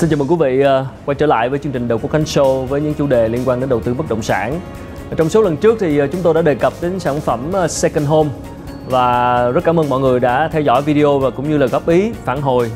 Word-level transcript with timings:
Xin 0.00 0.10
chào 0.10 0.16
mừng 0.16 0.28
quý 0.28 0.36
vị 0.40 0.60
à, 0.60 0.86
quay 1.04 1.14
trở 1.14 1.26
lại 1.26 1.48
với 1.48 1.58
chương 1.58 1.72
trình 1.72 1.88
Đầu 1.88 1.98
Quốc 1.98 2.12
Khánh 2.12 2.22
Show 2.22 2.64
với 2.64 2.80
những 2.80 2.94
chủ 2.94 3.06
đề 3.06 3.28
liên 3.28 3.42
quan 3.44 3.60
đến 3.60 3.68
đầu 3.68 3.80
tư 3.80 3.94
bất 3.94 4.08
động 4.08 4.22
sản. 4.22 4.60
Trong 5.16 5.28
số 5.28 5.42
lần 5.42 5.56
trước 5.56 5.76
thì 5.80 5.98
à, 5.98 6.06
chúng 6.12 6.20
tôi 6.22 6.34
đã 6.34 6.42
đề 6.42 6.54
cập 6.54 6.72
đến 6.80 7.00
sản 7.00 7.20
phẩm 7.20 7.56
à, 7.56 7.68
Second 7.68 8.08
Home 8.08 8.30
và 8.86 9.48
rất 9.50 9.64
cảm 9.64 9.80
ơn 9.80 9.88
mọi 9.88 10.00
người 10.00 10.20
đã 10.20 10.48
theo 10.52 10.62
dõi 10.62 10.82
video 10.82 11.18
và 11.18 11.30
cũng 11.30 11.50
như 11.50 11.58
là 11.58 11.66
góp 11.66 11.88
ý, 11.88 12.12
phản 12.24 12.42
hồi. 12.42 12.70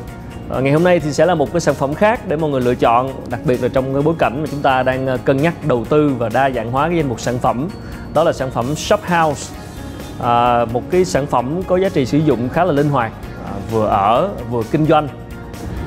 Ngày 0.61 0.71
hôm 0.73 0.83
nay 0.83 0.99
thì 0.99 1.13
sẽ 1.13 1.25
là 1.25 1.35
một 1.35 1.51
cái 1.51 1.61
sản 1.61 1.75
phẩm 1.75 1.93
khác 1.93 2.27
để 2.27 2.35
mọi 2.35 2.49
người 2.49 2.61
lựa 2.61 2.75
chọn, 2.75 3.11
đặc 3.29 3.39
biệt 3.45 3.63
là 3.63 3.67
trong 3.67 3.93
cái 3.93 4.01
bối 4.01 4.15
cảnh 4.19 4.41
mà 4.41 4.47
chúng 4.51 4.61
ta 4.61 4.83
đang 4.83 5.17
cân 5.25 5.37
nhắc 5.37 5.53
đầu 5.67 5.85
tư 5.89 6.11
và 6.17 6.29
đa 6.29 6.49
dạng 6.49 6.71
hóa 6.71 6.87
cái 6.87 6.97
danh 6.97 7.09
mục 7.09 7.19
sản 7.19 7.37
phẩm. 7.39 7.69
Đó 8.13 8.23
là 8.23 8.33
sản 8.33 8.51
phẩm 8.51 8.75
Shop 8.75 8.99
House, 9.03 9.55
à, 10.21 10.65
một 10.65 10.83
cái 10.91 11.05
sản 11.05 11.27
phẩm 11.27 11.61
có 11.67 11.77
giá 11.77 11.89
trị 11.89 12.05
sử 12.05 12.17
dụng 12.17 12.49
khá 12.49 12.65
là 12.65 12.71
linh 12.71 12.89
hoạt, 12.89 13.11
à, 13.45 13.51
vừa 13.71 13.87
ở 13.87 14.29
vừa 14.51 14.63
kinh 14.71 14.85
doanh 14.85 15.07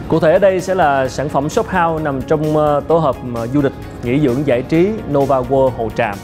Cụ 0.08 0.20
thể 0.20 0.32
ở 0.32 0.38
đây 0.38 0.60
sẽ 0.60 0.74
là 0.74 1.08
sản 1.08 1.28
phẩm 1.28 1.48
shop 1.48 1.66
house 1.66 2.04
nằm 2.04 2.22
trong 2.22 2.56
ờ, 2.56 2.80
tổ 2.88 2.98
hợp 2.98 3.16
ờ, 3.34 3.46
du 3.46 3.62
lịch 3.62 3.72
nghỉ 4.02 4.20
dưỡng 4.20 4.46
giải 4.46 4.62
trí 4.62 4.90
Nova 5.12 5.40
World 5.40 5.70
Hồ 5.70 5.90
Tràm. 5.96 6.16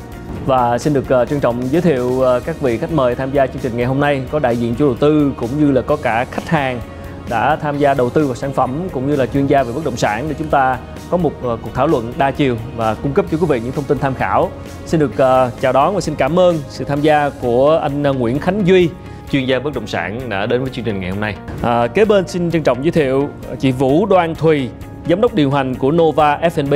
Và 0.47 0.79
xin 0.79 0.93
được 0.93 1.09
ờ, 1.09 1.25
trân 1.25 1.41
trọng 1.41 1.69
giới 1.71 1.83
thiệu 1.83 2.23
các 2.45 2.61
vị 2.61 2.79
khách 2.79 2.93
mời 2.93 3.15
tham 3.15 3.31
gia 3.31 3.47
chương 3.47 3.63
trình 3.63 3.77
ngày 3.77 3.87
hôm 3.87 4.01
nay 4.01 4.23
có 4.31 4.39
đại 4.39 4.57
diện 4.57 4.75
chủ 4.75 4.87
đầu 4.87 4.95
tư 4.95 5.33
cũng 5.37 5.51
như 5.61 5.73
là 5.73 5.83
có 5.83 5.97
cả 5.97 6.25
khách 6.31 6.49
hàng 6.49 6.81
đã 7.29 7.57
tham 7.57 7.79
gia 7.79 7.95
đầu 7.95 8.11
tư 8.11 8.27
vào 8.27 8.35
sản 8.35 8.53
phẩm 8.53 8.89
cũng 8.93 9.07
như 9.07 9.17
là 9.17 9.27
chuyên 9.27 9.47
gia 9.47 9.63
về 9.63 9.73
bất 9.73 9.85
động 9.85 9.97
sản 9.97 10.25
để 10.29 10.35
chúng 10.39 10.49
ta 10.49 10.79
có 11.11 11.17
một 11.17 11.33
cuộc 11.43 11.75
thảo 11.75 11.87
luận 11.87 12.13
đa 12.17 12.31
chiều 12.31 12.57
và 12.77 12.95
cung 12.95 13.13
cấp 13.13 13.25
cho 13.31 13.39
quý 13.39 13.47
vị 13.49 13.61
những 13.61 13.73
thông 13.73 13.85
tin 13.85 13.99
tham 13.99 14.15
khảo. 14.15 14.51
Xin 14.87 15.01
được 15.01 15.13
chào 15.61 15.73
đón 15.73 15.95
và 15.95 16.01
xin 16.01 16.15
cảm 16.15 16.39
ơn 16.39 16.59
sự 16.69 16.85
tham 16.85 17.01
gia 17.01 17.31
của 17.41 17.79
anh 17.83 18.03
Nguyễn 18.03 18.39
Khánh 18.39 18.67
Duy, 18.67 18.91
chuyên 19.35 19.47
gia 19.47 19.59
bất 19.59 19.75
động 19.75 19.87
sản 19.87 20.21
đã 20.29 20.47
đến 20.47 20.61
với 20.61 20.71
chương 20.71 20.85
trình 20.85 21.01
ngày 21.01 21.11
hôm 21.11 21.21
nay. 21.21 21.37
À, 21.63 21.87
kế 21.87 22.05
bên 22.05 22.29
xin 22.29 22.51
trân 22.51 22.63
trọng 22.63 22.85
giới 22.85 22.91
thiệu 22.93 23.29
chị 23.59 23.73
Vũ 23.73 24.07
Đoan 24.07 24.35
Thùy, 24.35 24.69
giám 25.09 25.21
đốc 25.21 25.35
điều 25.35 25.51
hành 25.51 25.75
của 25.75 25.93
Nova 25.93 26.39
F&B 26.39 26.75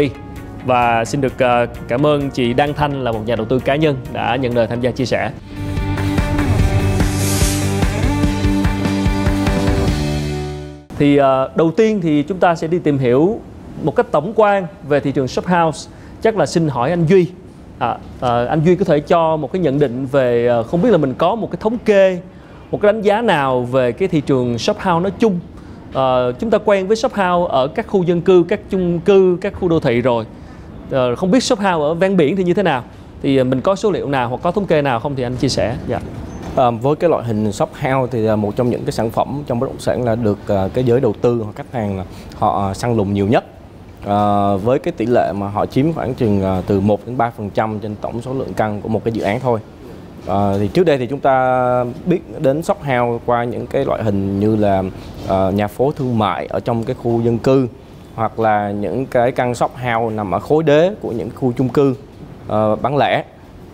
và 0.66 1.04
xin 1.04 1.20
được 1.20 1.42
à, 1.42 1.66
cảm 1.88 2.06
ơn 2.06 2.30
chị 2.30 2.52
Đăng 2.52 2.74
Thanh 2.74 3.04
là 3.04 3.12
một 3.12 3.20
nhà 3.26 3.36
đầu 3.36 3.46
tư 3.46 3.58
cá 3.58 3.76
nhân 3.76 3.96
đã 4.12 4.36
nhận 4.36 4.56
lời 4.56 4.66
tham 4.66 4.80
gia 4.80 4.90
chia 4.90 5.04
sẻ. 5.04 5.30
Thì 10.98 11.16
à, 11.16 11.48
đầu 11.54 11.70
tiên 11.76 12.00
thì 12.00 12.22
chúng 12.22 12.38
ta 12.38 12.54
sẽ 12.54 12.66
đi 12.66 12.78
tìm 12.78 12.98
hiểu 12.98 13.40
một 13.82 13.96
cách 13.96 14.06
tổng 14.10 14.32
quan 14.36 14.66
về 14.88 15.00
thị 15.00 15.12
trường 15.12 15.28
shop 15.28 15.46
house. 15.46 15.90
Chắc 16.22 16.36
là 16.36 16.46
xin 16.46 16.68
hỏi 16.68 16.90
anh 16.90 17.06
Duy. 17.06 17.26
À, 17.78 17.98
à, 18.20 18.44
anh 18.44 18.60
Duy 18.64 18.76
có 18.76 18.84
thể 18.84 19.00
cho 19.00 19.36
một 19.36 19.52
cái 19.52 19.62
nhận 19.62 19.78
định 19.78 20.06
về 20.06 20.48
à, 20.48 20.62
không 20.62 20.82
biết 20.82 20.90
là 20.90 20.98
mình 20.98 21.14
có 21.18 21.34
một 21.34 21.50
cái 21.50 21.58
thống 21.60 21.78
kê 21.78 22.20
một 22.70 22.80
cái 22.82 22.92
đánh 22.92 23.02
giá 23.02 23.22
nào 23.22 23.62
về 23.62 23.92
cái 23.92 24.08
thị 24.08 24.20
trường 24.20 24.58
shop 24.58 24.76
house 24.76 25.02
nói 25.02 25.12
chung? 25.18 25.40
À, 25.94 26.32
chúng 26.38 26.50
ta 26.50 26.58
quen 26.64 26.86
với 26.86 26.96
shop 26.96 27.12
house 27.12 27.52
ở 27.52 27.68
các 27.68 27.86
khu 27.86 28.02
dân 28.02 28.20
cư 28.20 28.44
các 28.48 28.60
chung 28.70 29.00
cư 29.00 29.38
các 29.40 29.52
khu 29.60 29.68
đô 29.68 29.80
thị 29.80 30.00
rồi. 30.00 30.24
À, 30.92 31.14
không 31.16 31.30
biết 31.30 31.42
shop 31.42 31.58
house 31.58 31.82
ở 31.82 31.94
ven 31.94 32.16
biển 32.16 32.36
thì 32.36 32.44
như 32.44 32.54
thế 32.54 32.62
nào? 32.62 32.82
Thì 33.22 33.36
ờ, 33.36 33.44
mình 33.44 33.60
có 33.60 33.76
số 33.76 33.90
liệu 33.90 34.08
nào 34.08 34.28
hoặc 34.28 34.40
có 34.42 34.50
thống 34.50 34.66
kê 34.66 34.82
nào 34.82 35.00
không 35.00 35.14
thì 35.14 35.22
anh 35.22 35.36
chia 35.36 35.48
sẻ. 35.48 35.76
Dạ. 35.88 36.00
À, 36.56 36.70
với 36.70 36.96
cái 36.96 37.10
loại 37.10 37.24
hình 37.24 37.52
shop 37.52 37.70
house 37.74 38.10
thì 38.10 38.18
là 38.18 38.36
một 38.36 38.56
trong 38.56 38.70
những 38.70 38.84
cái 38.84 38.92
sản 38.92 39.10
phẩm 39.10 39.42
trong 39.46 39.60
bất 39.60 39.66
động 39.66 39.78
sản 39.78 40.04
là 40.04 40.14
được 40.14 40.38
cái 40.74 40.84
giới 40.84 41.00
đầu 41.00 41.14
tư 41.20 41.40
hoặc 41.44 41.56
khách 41.56 41.72
hàng 41.72 42.04
họ 42.34 42.74
săn 42.74 42.96
lùng 42.96 43.14
nhiều 43.14 43.26
nhất. 43.26 43.44
À, 44.06 44.54
với 44.56 44.78
cái 44.78 44.92
tỷ 44.92 45.06
lệ 45.06 45.32
mà 45.32 45.48
họ 45.48 45.66
chiếm 45.66 45.92
khoảng 45.92 46.14
chừng 46.14 46.42
à, 46.42 46.62
từ 46.66 46.80
1 46.80 47.06
đến 47.06 47.16
3 47.16 47.30
phần 47.30 47.50
trăm 47.50 47.78
trên 47.80 47.94
tổng 48.00 48.22
số 48.22 48.34
lượng 48.34 48.54
căn 48.56 48.80
của 48.80 48.88
một 48.88 49.04
cái 49.04 49.12
dự 49.12 49.22
án 49.22 49.40
thôi. 49.40 49.60
À, 50.28 50.52
thì 50.58 50.68
trước 50.68 50.84
đây 50.84 50.98
thì 50.98 51.06
chúng 51.06 51.20
ta 51.20 51.84
biết 52.06 52.20
đến 52.40 52.62
shop 52.62 52.78
house 52.78 53.24
qua 53.26 53.44
những 53.44 53.66
cái 53.66 53.84
loại 53.84 54.02
hình 54.02 54.40
như 54.40 54.56
là 54.56 54.82
uh, 55.24 55.54
nhà 55.54 55.68
phố 55.68 55.92
thương 55.96 56.18
mại 56.18 56.46
ở 56.46 56.60
trong 56.60 56.84
cái 56.84 56.96
khu 57.02 57.20
dân 57.20 57.38
cư 57.38 57.68
hoặc 58.14 58.38
là 58.38 58.70
những 58.70 59.06
cái 59.06 59.32
căn 59.32 59.54
shop 59.54 59.70
house 59.70 60.16
nằm 60.16 60.34
ở 60.34 60.38
khối 60.38 60.62
đế 60.62 60.94
của 61.00 61.12
những 61.12 61.30
khu 61.34 61.52
chung 61.56 61.68
cư 61.68 61.94
uh, 62.46 62.82
bán 62.82 62.96
lẻ 62.96 63.24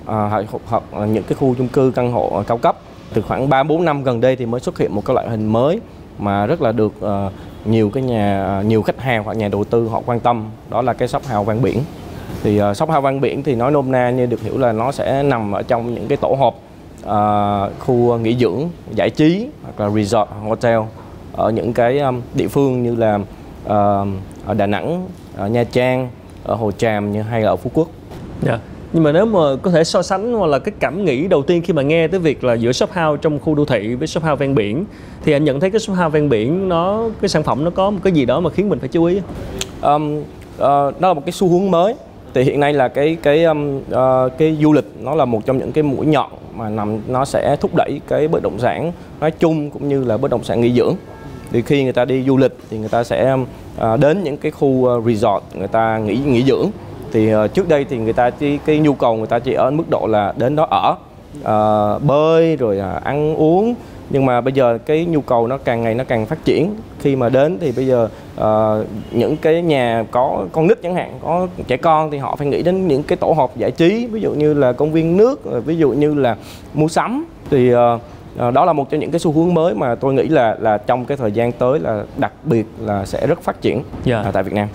uh, 0.03 0.09
hoặc, 0.09 0.63
hoặc 0.69 0.83
những 1.07 1.25
cái 1.25 1.37
khu 1.41 1.55
chung 1.59 1.69
cư 1.69 1.93
căn 1.95 2.13
hộ 2.13 2.43
cao 2.47 2.59
cấp. 2.59 2.77
Từ 3.15 3.23
khoảng 3.23 3.49
3 3.49 3.63
4 3.63 3.85
năm 3.85 4.03
gần 4.03 4.21
đây 4.21 4.37
thì 4.37 4.47
mới 4.47 4.61
xuất 4.61 4.79
hiện 4.79 4.95
một 4.95 5.05
cái 5.05 5.15
loại 5.15 5.29
hình 5.29 5.47
mới 5.47 5.81
mà 6.19 6.47
rất 6.47 6.63
là 6.63 6.73
được 6.73 6.93
uh, 6.99 7.33
nhiều 7.65 7.91
cái 7.91 8.03
nhà 8.03 8.63
nhiều 8.67 8.83
khách 8.83 9.01
hàng 9.01 9.25
hoặc 9.25 9.37
nhà 9.37 9.49
đầu 9.49 9.65
tư 9.65 9.89
họ 9.89 10.03
quan 10.07 10.21
tâm 10.21 10.45
đó 10.71 10.83
là 10.83 10.93
cái 10.93 11.09
shop 11.09 11.23
house 11.27 11.45
ven 11.53 11.63
biển 11.63 11.83
thì 12.45 12.63
uh, 12.63 12.77
shop 12.77 12.89
house 12.89 13.01
ven 13.01 13.21
biển 13.21 13.43
thì 13.43 13.55
nói 13.55 13.71
nôm 13.71 13.93
na 13.93 14.11
như 14.11 14.27
được 14.27 14.41
hiểu 14.41 14.59
là 14.59 14.73
nó 14.73 14.93
sẽ 14.93 15.23
nằm 15.23 15.53
ở 15.53 15.63
trong 15.63 15.95
những 15.95 16.07
cái 16.09 16.17
tổ 16.17 16.37
hợp 16.39 16.55
uh, 17.05 17.73
khu 17.81 18.19
nghỉ 18.19 18.37
dưỡng 18.37 18.69
giải 18.95 19.11
trí 19.11 19.49
hoặc 19.63 19.81
là 19.81 19.91
resort 19.91 20.29
hotel 20.49 20.79
ở 21.33 21.51
những 21.51 21.73
cái 21.73 21.99
um, 21.99 22.21
địa 22.35 22.49
phương 22.49 22.83
như 22.83 22.95
là 22.95 23.15
uh, 23.65 24.09
ở 24.47 24.55
Đà 24.57 24.67
Nẵng, 24.67 25.09
ở 25.37 25.49
Nha 25.49 25.65
Trang, 25.65 26.09
ở 26.45 26.55
Hồ 26.55 26.73
Tràm 26.73 27.13
như 27.13 27.23
hay 27.23 27.43
là 27.43 27.49
ở 27.49 27.57
Phú 27.57 27.71
Quốc. 27.75 27.89
Yeah. 28.47 28.61
Dạ. 28.61 28.69
Nhưng 28.93 29.03
mà 29.03 29.13
nếu 29.13 29.27
mà 29.27 29.41
có 29.63 29.71
thể 29.71 29.85
so 29.85 30.03
sánh 30.03 30.33
hoặc 30.33 30.47
là 30.47 30.59
cái 30.59 30.75
cảm 30.81 31.05
nghĩ 31.05 31.29
đầu 31.29 31.43
tiên 31.43 31.63
khi 31.63 31.73
mà 31.73 31.83
nghe 31.83 32.09
tới 32.09 32.21
việc 32.21 32.45
là 32.45 32.55
giữa 32.55 32.73
shop 32.73 32.91
house 32.91 33.21
trong 33.23 33.39
khu 33.39 33.55
đô 33.55 33.65
thị 33.65 33.95
với 33.95 34.09
shop 34.09 34.25
house 34.25 34.37
ven 34.37 34.55
biển 34.55 34.85
thì 35.25 35.33
anh 35.33 35.45
nhận 35.45 35.61
thấy 35.61 35.71
cái 35.71 35.81
shop 35.81 35.97
house 35.97 36.09
ven 36.09 36.29
biển 36.29 36.69
nó 36.69 37.09
cái 37.21 37.29
sản 37.29 37.43
phẩm 37.43 37.65
nó 37.65 37.71
có 37.71 37.91
một 37.91 37.99
cái 38.05 38.13
gì 38.13 38.25
đó 38.25 38.41
mà 38.41 38.51
khiến 38.51 38.69
mình 38.69 38.79
phải 38.79 38.89
chú 38.89 39.05
ý? 39.05 39.21
Um, 39.83 40.19
uh, 40.19 40.25
đó 41.01 41.09
là 41.09 41.15
một 41.15 41.23
cái 41.27 41.33
xu 41.33 41.49
hướng 41.49 41.71
mới 41.71 41.95
thì 42.35 42.43
hiện 42.43 42.61
nay 42.61 42.73
là 42.73 42.89
cái 42.89 43.17
cái 43.23 43.45
um, 43.45 43.79
uh, 43.79 44.33
cái 44.39 44.57
du 44.61 44.73
lịch 44.73 44.85
nó 45.01 45.15
là 45.15 45.25
một 45.25 45.47
trong 45.47 45.59
những 45.59 45.73
cái 45.73 45.83
mũi 45.83 46.07
nhọn 46.07 46.31
mà 46.55 46.69
nằm 46.69 47.01
nó 47.09 47.25
sẽ 47.25 47.57
thúc 47.61 47.71
đẩy 47.75 48.01
cái 48.09 48.29
bất 48.29 48.43
động 48.43 48.59
sản 48.59 48.93
nói 49.21 49.31
chung 49.31 49.71
cũng 49.71 49.89
như 49.89 50.05
là 50.05 50.17
bất 50.17 50.31
động 50.31 50.45
sản 50.45 50.61
nghỉ 50.61 50.73
dưỡng. 50.73 50.95
Thì 51.53 51.63
khi 51.63 51.85
người 51.85 51.93
ta 51.93 52.05
đi 52.05 52.23
du 52.23 52.37
lịch 52.37 52.53
thì 52.71 52.79
người 52.79 52.89
ta 52.89 53.05
sẽ 53.05 53.33
uh, 53.35 54.01
đến 54.01 54.23
những 54.23 54.37
cái 54.37 54.53
khu 54.53 54.87
ờ, 54.87 55.01
resort 55.07 55.45
người 55.55 55.69
ta 55.69 55.99
nghỉ 55.99 56.17
nghỉ 56.17 56.45
dưỡng. 56.45 56.71
Thì 57.13 57.35
uh, 57.35 57.55
trước 57.55 57.69
đây 57.69 57.85
thì 57.91 57.97
người 57.97 58.13
ta 58.13 58.31
chỉ 58.31 58.59
cái 58.67 58.79
nhu 58.79 58.95
cầu 58.95 59.17
người 59.17 59.27
ta 59.27 59.39
chỉ 59.39 59.53
ở 59.53 59.71
mức 59.71 59.85
độ 59.91 60.07
là 60.07 60.33
đến 60.37 60.57
đó 60.57 60.67
ở 60.71 60.97
uh, 61.41 62.03
bơi 62.03 62.57
rồi 62.57 62.79
uh, 62.79 63.05
ăn 63.05 63.35
uống 63.37 63.75
nhưng 64.11 64.27
mà 64.27 64.41
bây 64.41 64.53
giờ 64.53 64.79
cái 64.87 65.05
nhu 65.05 65.21
cầu 65.21 65.47
nó 65.47 65.59
càng 65.59 65.83
ngày 65.83 65.95
nó 65.95 66.05
càng 66.05 66.27
phát 66.27 66.45
triển 66.45 66.75
khi 67.01 67.17
mà 67.17 67.29
đến 67.29 67.59
thì 67.61 67.73
bây 67.73 67.87
giờ 67.87 68.09
uh, 68.41 68.87
những 69.13 69.37
cái 69.37 69.63
nhà 69.63 70.05
có 70.11 70.47
con 70.53 70.67
nít 70.67 70.83
chẳng 70.83 70.95
hạn 70.95 71.19
có 71.23 71.49
trẻ 71.67 71.77
con 71.77 72.11
thì 72.11 72.19
họ 72.19 72.37
phải 72.37 72.47
nghĩ 72.47 72.63
đến 72.63 72.89
những 72.89 73.03
cái 73.03 73.17
tổ 73.17 73.33
hợp 73.33 73.57
giải 73.57 73.71
trí 73.71 74.07
ví 74.07 74.21
dụ 74.21 74.33
như 74.33 74.55
là 74.55 74.73
công 74.73 74.93
viên 74.93 75.17
nước 75.17 75.65
ví 75.65 75.77
dụ 75.77 75.91
như 75.91 76.15
là 76.15 76.37
mua 76.75 76.89
sắm 76.89 77.27
thì 77.51 77.75
uh, 77.75 78.01
đó 78.37 78.65
là 78.65 78.73
một 78.73 78.91
trong 78.91 79.01
những 79.01 79.11
cái 79.11 79.19
xu 79.19 79.33
hướng 79.33 79.55
mới 79.55 79.75
mà 79.75 79.95
tôi 79.95 80.15
nghĩ 80.15 80.29
là 80.29 80.57
là 80.61 80.79
trong 80.79 81.05
cái 81.05 81.17
thời 81.17 81.33
gian 81.33 81.53
tới 81.53 81.79
là 81.79 82.05
đặc 82.17 82.33
biệt 82.45 82.67
là 82.81 83.07
sẽ 83.07 83.27
rất 83.27 83.43
phát 83.43 83.61
triển 83.61 83.75
yeah. 83.75 84.25
Dạ. 84.25 84.31
tại 84.33 84.43
Việt 84.43 84.53
Nam. 84.53 84.69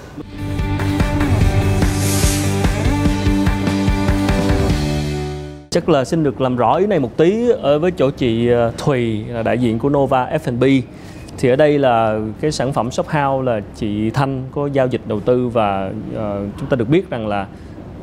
Chắc 5.71 5.89
là 5.89 6.05
xin 6.05 6.23
được 6.23 6.41
làm 6.41 6.55
rõ 6.55 6.75
ý 6.75 6.87
này 6.87 6.99
một 6.99 7.17
tí 7.17 7.49
ở 7.49 7.79
với 7.79 7.91
chỗ 7.91 8.09
chị 8.11 8.47
ờ, 8.47 8.71
Thùy 8.77 9.23
là 9.27 9.43
đại 9.43 9.57
diện 9.57 9.79
của 9.79 9.89
Nova 9.89 10.25
F&B. 10.43 10.63
Thì 11.37 11.49
ở 11.49 11.55
đây 11.55 11.79
là 11.79 12.19
cái 12.41 12.51
sản 12.51 12.73
phẩm 12.73 12.91
shop 12.91 13.07
house 13.07 13.51
là 13.51 13.61
chị 13.75 14.09
Thanh 14.09 14.43
có 14.51 14.69
giao 14.73 14.87
dịch 14.87 15.01
đầu 15.07 15.19
tư 15.19 15.47
và 15.47 15.91
uh, 16.11 16.49
chúng 16.59 16.69
ta 16.69 16.75
được 16.75 16.89
biết 16.89 17.09
rằng 17.09 17.27
là 17.27 17.47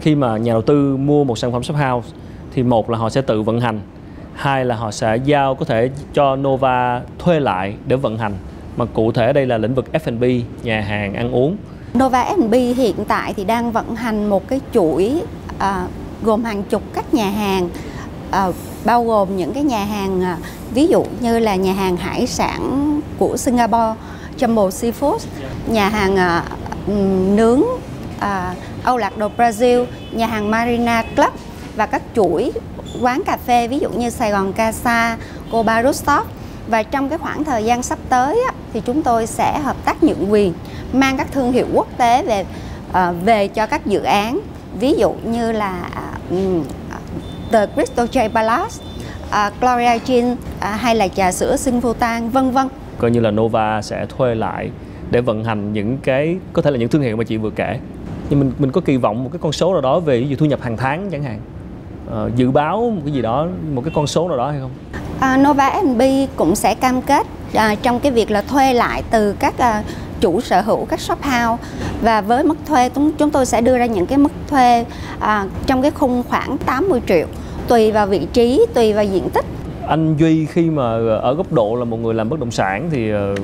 khi 0.01 0.15
mà 0.15 0.37
nhà 0.37 0.53
đầu 0.53 0.63
tư 0.63 0.97
mua 0.97 1.25
một 1.25 1.39
sản 1.39 1.53
phẩm 1.53 1.63
shop 1.63 1.77
house 1.77 2.09
thì 2.55 2.63
một 2.63 2.91
là 2.91 2.99
họ 2.99 3.11
sẽ 3.11 3.21
tự 3.21 3.43
vận 3.43 3.61
hành, 3.61 3.81
hai 4.35 4.65
là 4.65 4.77
họ 4.77 4.91
sẽ 4.91 5.17
giao 5.17 5.55
có 5.55 5.65
thể 5.65 5.91
cho 6.15 6.37
Nova 6.37 7.03
thuê 7.19 7.41
lại 7.41 7.75
để 7.87 7.97
vận 7.97 8.19
hành. 8.19 8.33
Mà 8.77 8.85
cụ 8.85 9.13
thể 9.13 9.27
ở 9.27 9.33
đây 9.33 9.47
là 9.47 9.59
lĩnh 9.59 9.75
vực 9.75 9.87
F&B, 9.93 10.25
nhà 10.63 10.81
hàng 10.81 11.15
ăn 11.15 11.35
uống. 11.35 11.57
Nova 11.99 12.25
F&B 12.25 12.77
hiện 12.77 12.97
tại 13.09 13.35
thì 13.35 13.45
đang 13.45 13.73
vận 13.73 13.97
hành 13.97 14.31
một 14.31 14.49
cái 14.49 14.61
chuỗi 14.73 15.23
uh, 15.57 15.91
gồm 16.23 16.45
hàng 16.45 16.63
chục 16.63 16.83
các 16.95 17.15
nhà 17.15 17.31
hàng 17.31 17.69
à, 18.31 18.49
bao 18.85 19.05
gồm 19.05 19.37
những 19.37 19.53
cái 19.55 19.63
nhà 19.63 19.85
hàng 19.85 20.23
à, 20.23 20.39
ví 20.75 20.87
dụ 20.87 21.05
như 21.21 21.39
là 21.39 21.55
nhà 21.55 21.73
hàng 21.73 21.97
hải 21.97 22.27
sản 22.27 23.01
của 23.19 23.37
Singapore 23.37 23.95
Jumbo 24.39 24.69
Seafood, 24.69 25.19
nhà 25.67 25.89
hàng 25.89 26.17
à, 26.17 26.45
nướng 27.37 27.63
à, 28.21 28.55
Âu 28.85 28.97
Lạc 28.97 29.19
Đồ 29.19 29.31
Brazil, 29.37 29.85
nhà 30.13 30.27
hàng 30.27 30.51
Marina 30.51 31.03
Club 31.03 31.31
và 31.77 31.87
các 31.87 32.03
chuỗi 32.15 32.53
quán 33.03 33.23
cà 33.27 33.37
phê 33.47 33.69
ví 33.69 33.79
dụ 33.79 33.91
như 33.91 34.11
Sài 34.11 34.31
Gòn 34.31 34.53
Casa, 34.53 35.17
Coba 35.51 35.83
Rooftop. 35.83 36.23
Và 36.69 36.83
trong 36.83 37.09
cái 37.09 37.19
khoảng 37.19 37.45
thời 37.45 37.65
gian 37.65 37.83
sắp 37.83 37.99
tới 38.09 38.43
á, 38.49 38.55
thì 38.73 38.81
chúng 38.81 39.03
tôi 39.03 39.27
sẽ 39.27 39.59
hợp 39.59 39.77
tác 39.85 40.03
nhượng 40.03 40.33
quyền 40.33 40.53
mang 40.93 41.17
các 41.17 41.33
thương 41.33 41.53
hiệu 41.53 41.67
quốc 41.73 41.87
tế 41.97 42.23
về 42.23 42.45
về 43.25 43.49
cho 43.49 43.67
các 43.67 43.87
dự 43.87 44.03
án 44.03 44.41
ví 44.81 44.93
dụ 44.93 45.13
như 45.25 45.53
là 45.53 45.91
um, 46.31 46.65
The 47.53 47.67
Crystal 47.75 48.07
J 48.07 48.29
Palace, 48.29 48.75
uh, 49.29 49.61
Gloria 49.61 49.99
Jean 50.07 50.33
uh, 50.33 50.39
hay 50.59 50.95
là 50.95 51.09
trà 51.09 51.33
sữa 51.33 51.57
sinh 51.57 51.81
vô 51.81 51.93
tan 51.93 52.31
vân 52.31 52.51
vân. 52.51 52.69
Coi 52.99 53.11
như 53.11 53.21
là 53.21 53.31
Nova 53.31 53.83
sẽ 53.83 54.07
thuê 54.07 54.35
lại 54.35 54.71
để 55.11 55.21
vận 55.21 55.45
hành 55.45 55.73
những 55.73 55.99
cái 55.99 56.37
có 56.53 56.63
thể 56.63 56.71
là 56.71 56.79
những 56.79 56.89
thương 56.89 57.03
hiệu 57.03 57.17
mà 57.17 57.25
chị 57.25 57.37
vừa 57.37 57.51
kể. 57.51 57.79
Nhưng 58.31 58.41
mình 58.41 58.53
mình 58.59 58.73
có 58.73 58.81
kỳ 58.81 58.97
vọng 58.97 59.25
một 59.25 59.31
cái 59.33 59.39
con 59.43 59.53
số 59.53 59.73
nào 59.73 59.81
đó 59.81 60.01
về 60.01 60.21
ví 60.21 60.29
dụ 60.29 60.37
thu 60.37 60.47
nhập 60.47 60.63
hàng 60.63 60.77
tháng 60.77 61.11
chẳng 61.11 61.23
hạn. 61.23 61.41
Uh, 62.07 62.37
dự 62.37 62.51
báo 62.51 62.91
một 62.91 63.03
cái 63.05 63.13
gì 63.15 63.23
đó 63.23 63.49
một 63.75 63.83
cái 63.85 63.93
con 63.95 64.07
số 64.07 64.29
nào 64.29 64.37
đó 64.37 64.51
hay 64.51 64.61
không? 64.61 64.71
À, 65.21 65.37
Nova 65.37 65.71
F&B 65.71 66.03
cũng 66.37 66.57
sẽ 66.57 66.75
cam 66.75 67.03
kết 67.03 67.27
à, 67.55 67.75
trong 67.83 68.01
cái 68.01 68.13
việc 68.13 68.31
là 68.31 68.43
thuê 68.43 68.75
lại 68.75 69.03
từ 69.11 69.33
các 69.39 69.59
à, 69.59 69.83
chủ 70.21 70.41
sở 70.41 70.61
hữu 70.61 70.85
các 70.85 71.01
shop 71.01 71.23
house 71.23 71.63
và 72.03 72.21
với 72.21 72.45
mức 72.45 72.57
thuê 72.67 72.89
chúng 73.19 73.31
tôi 73.31 73.47
sẽ 73.47 73.61
đưa 73.61 73.79
ra 73.79 73.87
những 73.87 74.07
cái 74.07 74.19
mức 74.19 74.33
thuê 74.49 74.85
à, 75.21 75.47
trong 75.67 75.83
cái 75.83 75.91
khung 75.91 76.23
khoảng 76.29 76.59
80 76.59 77.01
triệu 77.07 77.27
tùy 77.69 77.93
vào 77.93 78.07
vị 78.07 78.27
trí 78.33 78.67
tùy 78.75 78.93
vào 78.93 79.05
diện 79.05 79.31
tích 79.31 79.45
anh 79.87 80.17
Duy 80.17 80.47
khi 80.47 80.71
mà 80.71 80.83
ở 81.23 81.35
góc 81.35 81.53
độ 81.53 81.77
là 81.77 81.85
một 81.85 81.97
người 81.97 82.15
làm 82.15 82.29
bất 82.29 82.41
động 82.41 82.51
sản 82.51 82.89
thì 82.93 83.11
ờ, 83.11 83.35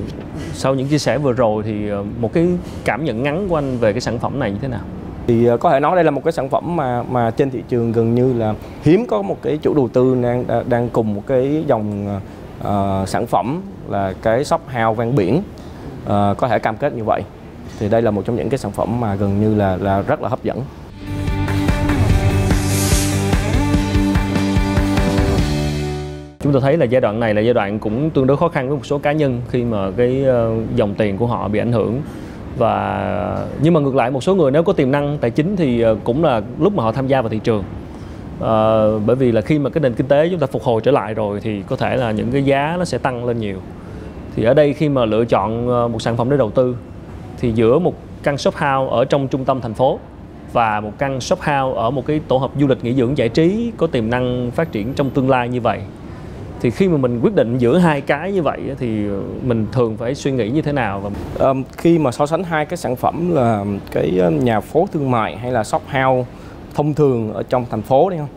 sau 0.52 0.74
những 0.74 0.88
chia 0.88 0.98
sẻ 0.98 1.18
vừa 1.18 1.32
rồi 1.32 1.62
thì 1.62 1.88
ờ, 1.88 2.04
một 2.20 2.32
cái 2.32 2.46
cảm 2.84 3.04
nhận 3.04 3.22
ngắn 3.22 3.48
của 3.48 3.58
anh 3.58 3.78
về 3.78 3.92
cái 3.92 4.00
sản 4.00 4.18
phẩm 4.18 4.38
này 4.38 4.50
như 4.50 4.58
thế 4.62 4.68
nào? 4.68 4.80
Thì 5.26 5.46
ờ, 5.46 5.56
có 5.56 5.70
thể 5.70 5.80
nói 5.80 5.94
đây 5.94 6.04
là 6.04 6.10
một 6.10 6.24
cái 6.24 6.32
sản 6.32 6.48
phẩm 6.48 6.76
mà 6.76 7.02
mà 7.02 7.30
trên 7.30 7.50
thị 7.50 7.62
trường 7.68 7.92
gần 7.92 8.14
như 8.14 8.32
là 8.32 8.54
hiếm 8.82 9.06
có 9.06 9.22
một 9.22 9.36
cái 9.42 9.58
chủ 9.62 9.74
đầu 9.74 9.88
tư 9.88 10.16
đang 10.22 10.44
ờ, 10.48 10.64
đang 10.68 10.88
cùng 10.88 11.14
một 11.14 11.22
cái 11.26 11.64
dòng 11.66 12.18
uh, 12.60 13.08
sản 13.08 13.26
phẩm 13.26 13.62
là 13.88 14.12
cái 14.22 14.44
shop 14.44 14.60
house 14.66 14.98
ven 14.98 15.16
biển 15.16 15.42
uh, 16.04 16.08
có 16.08 16.48
thể 16.48 16.58
cam 16.58 16.76
kết 16.76 16.92
như 16.92 17.04
vậy. 17.04 17.22
Thì 17.78 17.88
đây 17.88 18.02
là 18.02 18.10
một 18.10 18.22
trong 18.24 18.36
những 18.36 18.48
cái 18.48 18.58
sản 18.58 18.72
phẩm 18.72 19.00
mà 19.00 19.14
gần 19.14 19.40
như 19.40 19.54
là 19.54 19.76
là 19.76 20.02
rất 20.02 20.22
là 20.22 20.28
hấp 20.28 20.44
dẫn. 20.44 20.62
Chúng 26.40 26.52
tôi 26.52 26.60
thấy 26.60 26.76
là 26.76 26.84
giai 26.84 27.00
đoạn 27.00 27.20
này 27.20 27.34
là 27.34 27.40
giai 27.40 27.54
đoạn 27.54 27.78
cũng 27.78 28.10
tương 28.10 28.26
đối 28.26 28.36
khó 28.36 28.48
khăn 28.48 28.68
với 28.68 28.76
một 28.76 28.86
số 28.86 28.98
cá 28.98 29.12
nhân 29.12 29.40
khi 29.50 29.64
mà 29.64 29.90
cái 29.96 30.24
dòng 30.76 30.94
tiền 30.94 31.18
của 31.18 31.26
họ 31.26 31.48
bị 31.48 31.58
ảnh 31.58 31.72
hưởng 31.72 32.02
và 32.58 33.46
nhưng 33.62 33.74
mà 33.74 33.80
ngược 33.80 33.94
lại 33.94 34.10
một 34.10 34.22
số 34.22 34.34
người 34.34 34.50
nếu 34.50 34.62
có 34.62 34.72
tiềm 34.72 34.90
năng 34.90 35.18
tài 35.18 35.30
chính 35.30 35.56
thì 35.56 35.80
ờ, 35.80 35.96
cũng 36.04 36.24
là 36.24 36.42
lúc 36.58 36.74
mà 36.74 36.82
họ 36.82 36.92
tham 36.92 37.06
gia 37.06 37.22
vào 37.22 37.28
thị 37.28 37.40
trường. 37.44 37.64
À, 38.40 38.82
bởi 39.06 39.16
vì 39.16 39.32
là 39.32 39.40
khi 39.40 39.58
mà 39.58 39.70
cái 39.70 39.80
nền 39.80 39.94
kinh 39.94 40.06
tế 40.06 40.28
chúng 40.30 40.38
ta 40.38 40.46
phục 40.46 40.62
hồi 40.62 40.80
trở 40.84 40.90
lại 40.90 41.14
rồi 41.14 41.40
thì 41.40 41.62
có 41.68 41.76
thể 41.76 41.96
là 41.96 42.10
những 42.10 42.32
cái 42.32 42.44
giá 42.44 42.76
nó 42.78 42.84
sẽ 42.84 42.98
tăng 42.98 43.24
lên 43.24 43.38
nhiều. 43.38 43.58
Thì 44.36 44.44
ở 44.44 44.54
đây 44.54 44.72
khi 44.72 44.88
mà 44.88 45.04
lựa 45.04 45.24
chọn 45.24 45.68
ờ, 45.68 45.88
một 45.88 46.02
sản 46.02 46.16
phẩm 46.16 46.30
để 46.30 46.36
đầu 46.36 46.50
tư 46.50 46.76
thì 47.38 47.52
giữa 47.52 47.78
một 47.78 47.94
căn 48.22 48.38
shop 48.38 48.54
house 48.54 48.90
ở 48.90 49.04
trong 49.04 49.28
trung 49.28 49.44
tâm 49.44 49.60
thành 49.60 49.74
phố 49.74 49.98
và 50.52 50.80
một 50.80 50.92
căn 50.98 51.20
shop 51.20 51.38
house 51.38 51.76
ở 51.76 51.90
một 51.90 52.06
cái 52.06 52.20
tổ 52.28 52.36
hợp 52.36 52.50
du 52.60 52.66
lịch 52.66 52.84
nghỉ 52.84 52.94
dưỡng 52.94 53.18
giải 53.18 53.28
trí 53.28 53.72
có 53.76 53.86
tiềm 53.86 54.10
năng 54.10 54.50
phát 54.50 54.72
triển 54.72 54.94
trong 54.94 55.10
tương 55.10 55.30
lai 55.30 55.48
như 55.48 55.60
vậy 55.60 55.80
thì 56.62 56.70
khi 56.70 56.88
mà 56.88 56.96
mình 56.96 57.20
quyết 57.22 57.34
định 57.34 57.58
giữa 57.58 57.78
hai 57.78 58.00
cái 58.00 58.32
như 58.32 58.42
vậy 58.42 58.60
thì 58.78 59.06
mình 59.42 59.66
thường 59.72 59.96
phải 59.96 60.14
suy 60.14 60.32
nghĩ 60.32 60.50
như 60.50 60.62
thế 60.62 60.72
nào 60.72 61.00
và 61.00 61.10
um, 61.48 61.62
khi 61.76 61.98
mà 61.98 62.12
so 62.12 62.26
sánh 62.26 62.44
hai 62.44 62.66
cái 62.66 62.76
sản 62.76 62.96
phẩm 62.96 63.34
là 63.34 63.64
cái 63.90 64.18
ờ, 64.18 64.30
nhà 64.30 64.60
phố 64.60 64.88
thương 64.92 65.10
mại 65.10 65.36
hay 65.36 65.52
là 65.52 65.64
shop 65.64 65.82
house 65.86 66.30
thông 66.74 66.94
thường 66.94 67.34
ở 67.34 67.42
trong 67.42 67.66
thành 67.70 67.82
phố 67.82 68.10
đi 68.10 68.16
không 68.16 68.28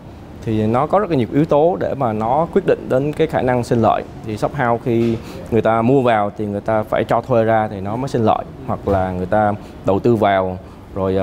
thì 0.45 0.67
nó 0.67 0.87
có 0.87 0.99
rất 0.99 1.09
là 1.09 1.17
nhiều 1.17 1.27
yếu 1.33 1.45
tố 1.45 1.77
để 1.79 1.93
mà 1.97 2.13
nó 2.13 2.47
quyết 2.53 2.63
định 2.67 2.87
đến 2.89 3.13
cái 3.13 3.27
khả 3.27 3.41
năng 3.41 3.63
sinh 3.63 3.81
lợi. 3.81 4.03
Thì 4.25 4.37
shop 4.37 4.53
house 4.55 4.81
khi 4.85 5.17
người 5.51 5.61
ta 5.61 5.81
mua 5.81 6.01
vào 6.01 6.31
thì 6.37 6.45
người 6.45 6.61
ta 6.61 6.83
phải 6.83 7.03
cho 7.03 7.21
thuê 7.21 7.43
ra 7.43 7.67
thì 7.67 7.81
nó 7.81 7.95
mới 7.95 8.09
sinh 8.09 8.25
lợi 8.25 8.45
hoặc 8.67 8.87
là 8.87 9.11
người 9.11 9.25
ta 9.25 9.53
đầu 9.85 9.99
tư 9.99 10.15
vào 10.15 10.57
rồi 10.95 11.17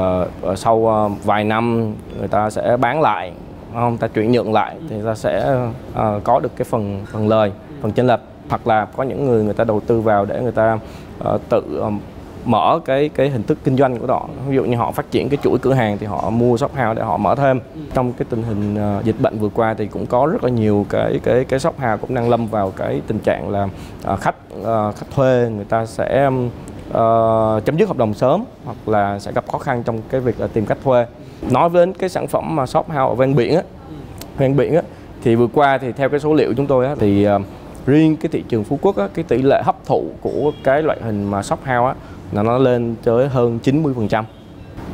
uh, 0.53 0.59
sau 0.59 0.77
uh, 0.77 1.25
vài 1.25 1.45
năm 1.45 1.95
người 2.19 2.29
ta 2.29 2.51
sẽ 2.51 2.77
bán 2.77 3.01
lại 3.01 3.33
không 3.75 3.99
ta 3.99 4.09
chuyển 4.09 4.33
nhượng 4.33 4.53
lại 4.53 4.77
thì 4.89 4.97
ta 5.05 5.15
sẽ 5.15 5.57
uh, 5.91 6.25
có 6.25 6.41
được 6.41 6.57
cái 6.57 6.65
phần 6.65 7.03
phần 7.13 7.29
lời 7.29 7.53
phần 7.81 7.93
chênh 7.93 8.07
lệch. 8.07 8.21
Hoặc 8.49 8.67
là 8.67 8.85
có 8.97 9.03
những 9.03 9.27
người 9.27 9.45
người 9.45 9.55
ta 9.55 9.65
đầu 9.65 9.81
tư 9.81 10.01
vào 10.01 10.25
để 10.25 10.41
người 10.43 10.53
ta 10.53 10.79
uh, 11.35 11.41
tự 11.49 11.79
um, 11.81 12.01
mở 12.45 12.81
cái 12.85 13.09
cái 13.09 13.31
hình 13.31 13.43
thức 13.43 13.59
kinh 13.65 13.77
doanh 13.77 13.99
của 13.99 14.07
họ. 14.07 14.29
Ví 14.49 14.57
dụ 14.57 14.65
như 14.65 14.77
họ 14.77 14.91
phát 14.91 15.11
triển 15.11 15.29
cái 15.29 15.39
chuỗi 15.43 15.59
cửa 15.59 15.73
hàng 15.73 15.99
thì 15.99 16.07
họ 16.07 16.31
mua 16.31 16.57
shop 16.57 16.71
house 16.71 16.95
để 16.95 17.03
họ 17.03 17.17
mở 17.17 17.35
thêm. 17.35 17.61
Trong 17.95 18.13
cái 18.13 18.27
tình 18.31 18.43
hình 18.43 18.77
uh, 18.99 19.05
dịch 19.05 19.21
bệnh 19.21 19.39
vừa 19.39 19.49
qua 19.49 19.75
thì 19.75 19.87
cũng 19.87 20.07
có 20.07 20.27
rất 20.27 20.45
là 20.45 20.51
nhiều 20.51 20.87
cái 20.89 21.21
cái 21.23 21.45
cái 21.45 21.61
shop 21.61 21.79
house 21.79 21.97
cũng 22.01 22.15
đang 22.15 22.31
lâm 22.31 22.47
vào 22.47 22.73
cái 22.77 23.03
tình 23.07 23.19
trạng 23.19 23.51
là 23.51 23.69
uh, 24.13 24.21
khách 24.21 24.37
uh, 24.61 24.97
khách 24.97 25.07
thuê 25.15 25.51
người 25.57 25.65
ta 25.65 25.87
sẽ 25.87 26.31
uh, 26.89 27.65
chấm 27.65 27.77
dứt 27.77 27.89
hợp 27.89 27.97
đồng 27.97 28.15
sớm 28.15 28.45
hoặc 28.65 28.89
là 28.89 29.19
sẽ 29.19 29.33
gặp 29.33 29.45
khó 29.53 29.59
khăn 29.59 29.83
trong 29.83 30.01
cái 30.11 30.21
việc 30.21 30.41
là 30.41 30.47
tìm 30.47 30.67
cách 30.67 30.79
thuê 30.85 31.07
nói 31.51 31.71
đến 31.75 31.93
cái 31.93 32.09
sản 32.09 32.27
phẩm 32.27 32.57
mà 32.57 32.67
shop 32.67 32.87
house 32.87 32.99
ở 32.99 33.15
ven 33.15 33.35
biển 33.35 33.55
á 33.55 33.63
ven 34.39 34.57
biển 34.57 34.75
á 34.75 34.83
thì 35.23 35.35
vừa 35.35 35.47
qua 35.47 35.79
thì 35.79 35.93
theo 35.93 36.09
cái 36.09 36.21
số 36.21 36.35
liệu 36.35 36.55
chúng 36.57 36.67
tôi 36.67 36.87
á 36.87 36.95
thì 36.99 37.29
uh, 37.29 37.43
riêng 37.87 38.17
cái 38.17 38.29
thị 38.33 38.45
trường 38.49 38.65
Phú 38.65 38.79
Quốc 38.83 38.97
á, 38.97 39.09
cái 39.15 39.25
tỷ 39.29 39.43
lệ 39.43 39.63
hấp 39.65 39.87
thụ 39.87 40.05
của 40.21 40.53
cái 40.65 40.83
loại 40.83 40.99
hình 41.03 41.31
mà 41.31 41.43
shop 41.43 41.59
house 41.59 41.87
á 41.87 41.95
là 42.33 42.43
nó 42.43 42.59
lên 42.59 42.95
tới 43.05 43.29
hơn 43.29 43.59
90 43.59 43.95
phần 43.97 44.09
trăm. 44.09 44.25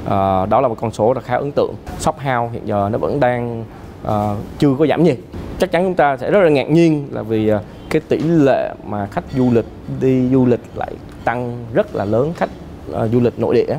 À, 0.06 0.46
đó 0.46 0.60
là 0.60 0.68
một 0.68 0.76
con 0.80 0.92
số 0.92 1.12
là 1.12 1.20
khá 1.20 1.36
ấn 1.36 1.52
tượng. 1.52 1.74
Shop 1.98 2.16
house 2.16 2.52
hiện 2.52 2.62
giờ 2.66 2.88
nó 2.92 2.98
vẫn 2.98 3.20
đang 3.20 3.64
uh, 4.06 4.10
chưa 4.58 4.74
có 4.78 4.86
giảm 4.86 5.02
nhiệt 5.04 5.18
chắc 5.58 5.70
chắn 5.70 5.84
chúng 5.84 5.94
ta 5.94 6.16
sẽ 6.16 6.30
rất 6.30 6.40
là 6.40 6.48
ngạc 6.48 6.70
nhiên 6.70 7.08
là 7.10 7.22
vì 7.22 7.52
uh, 7.52 7.60
cái 7.90 8.02
tỷ 8.08 8.18
lệ 8.18 8.74
mà 8.84 9.06
khách 9.06 9.24
du 9.36 9.50
lịch 9.50 9.64
đi 10.00 10.28
du 10.32 10.46
lịch 10.46 10.60
lại 10.74 10.92
tăng 11.24 11.64
rất 11.72 11.94
là 11.94 12.04
lớn 12.04 12.32
khách 12.36 12.50
uh, 12.90 13.10
du 13.12 13.20
lịch 13.20 13.38
nội 13.38 13.54
địa 13.54 13.76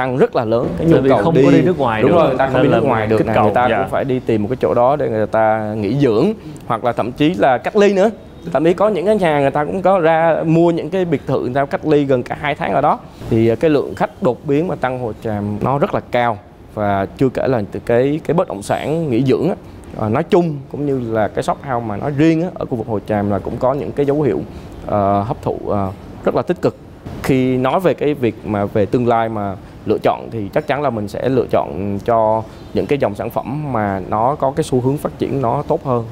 tăng 0.00 0.16
rất 0.16 0.36
là 0.36 0.44
lớn 0.44 0.68
cái 0.78 0.86
nhu 0.86 1.08
cầu 1.08 1.18
không 1.22 1.34
đi, 1.34 1.44
có 1.44 1.50
đi 1.50 1.62
nước 1.62 1.78
ngoài 1.78 2.02
đúng 2.02 2.10
được. 2.10 2.16
rồi 2.16 2.28
người 2.28 2.38
ta 2.38 2.50
không 2.52 2.62
đi 2.62 2.68
nước 2.68 2.84
ngoài 2.84 3.06
được 3.06 3.26
này, 3.26 3.36
người 3.42 3.54
ta 3.54 3.68
dạ. 3.68 3.78
cũng 3.78 3.90
phải 3.90 4.04
đi 4.04 4.20
tìm 4.26 4.42
một 4.42 4.48
cái 4.50 4.56
chỗ 4.60 4.74
đó 4.74 4.96
để 4.96 5.08
người 5.08 5.26
ta 5.26 5.74
nghỉ 5.76 5.96
dưỡng 5.98 6.32
hoặc 6.66 6.84
là 6.84 6.92
thậm 6.92 7.12
chí 7.12 7.34
là 7.34 7.58
cách 7.58 7.76
ly 7.76 7.92
nữa. 7.92 8.10
Thậm 8.52 8.64
chí 8.64 8.72
có 8.74 8.88
những 8.88 9.06
cái 9.06 9.16
nhà 9.16 9.40
người 9.40 9.50
ta 9.50 9.64
cũng 9.64 9.82
có 9.82 9.98
ra 9.98 10.42
mua 10.46 10.70
những 10.70 10.90
cái 10.90 11.04
biệt 11.04 11.26
thự 11.26 11.40
người 11.40 11.54
ta 11.54 11.64
cách 11.64 11.86
ly 11.86 12.04
gần 12.04 12.22
cả 12.22 12.36
hai 12.40 12.54
tháng 12.54 12.72
ở 12.72 12.80
đó. 12.80 12.98
Thì 13.30 13.56
cái 13.56 13.70
lượng 13.70 13.94
khách 13.94 14.22
đột 14.22 14.38
biến 14.44 14.68
mà 14.68 14.74
tăng 14.74 14.98
hồ 14.98 15.12
tràm 15.24 15.58
nó 15.60 15.78
rất 15.78 15.94
là 15.94 16.00
cao 16.10 16.38
và 16.74 17.06
chưa 17.18 17.28
kể 17.28 17.48
là 17.48 17.62
từ 17.72 17.80
cái 17.86 18.20
cái 18.26 18.34
bất 18.34 18.48
động 18.48 18.62
sản 18.62 19.10
nghỉ 19.10 19.22
dưỡng 19.22 19.48
á, 19.48 19.54
à, 20.00 20.08
nói 20.08 20.22
chung 20.22 20.56
cũng 20.72 20.86
như 20.86 21.12
là 21.12 21.28
cái 21.28 21.42
shop 21.42 21.58
house 21.62 21.86
mà 21.86 21.96
nói 21.96 22.12
riêng 22.16 22.42
á, 22.42 22.48
ở 22.54 22.64
khu 22.66 22.76
vực 22.76 22.86
hồ 22.86 22.98
tràm 23.08 23.30
là 23.30 23.38
cũng 23.38 23.56
có 23.56 23.74
những 23.74 23.92
cái 23.92 24.06
dấu 24.06 24.22
hiệu 24.22 24.38
uh, 24.38 24.90
hấp 25.26 25.42
thụ 25.42 25.58
uh, 25.64 25.76
rất 26.24 26.34
là 26.34 26.42
tích 26.42 26.62
cực. 26.62 26.76
Khi 27.22 27.56
nói 27.56 27.80
về 27.80 27.94
cái 27.94 28.14
việc 28.14 28.34
mà 28.44 28.64
về 28.64 28.86
tương 28.86 29.08
lai 29.08 29.28
mà 29.28 29.56
lựa 29.86 29.98
chọn 30.02 30.28
thì 30.30 30.48
chắc 30.54 30.66
chắn 30.66 30.82
là 30.82 30.90
mình 30.90 31.08
sẽ 31.08 31.28
lựa 31.28 31.46
chọn 31.50 31.98
cho 32.04 32.42
những 32.74 32.86
cái 32.86 32.98
dòng 32.98 33.14
sản 33.14 33.30
phẩm 33.30 33.72
mà 33.72 34.02
nó 34.08 34.34
có 34.34 34.50
cái 34.56 34.64
xu 34.64 34.80
hướng 34.80 34.96
phát 34.96 35.18
triển 35.18 35.42
nó 35.42 35.62
tốt 35.68 35.84
hơn 35.84 36.04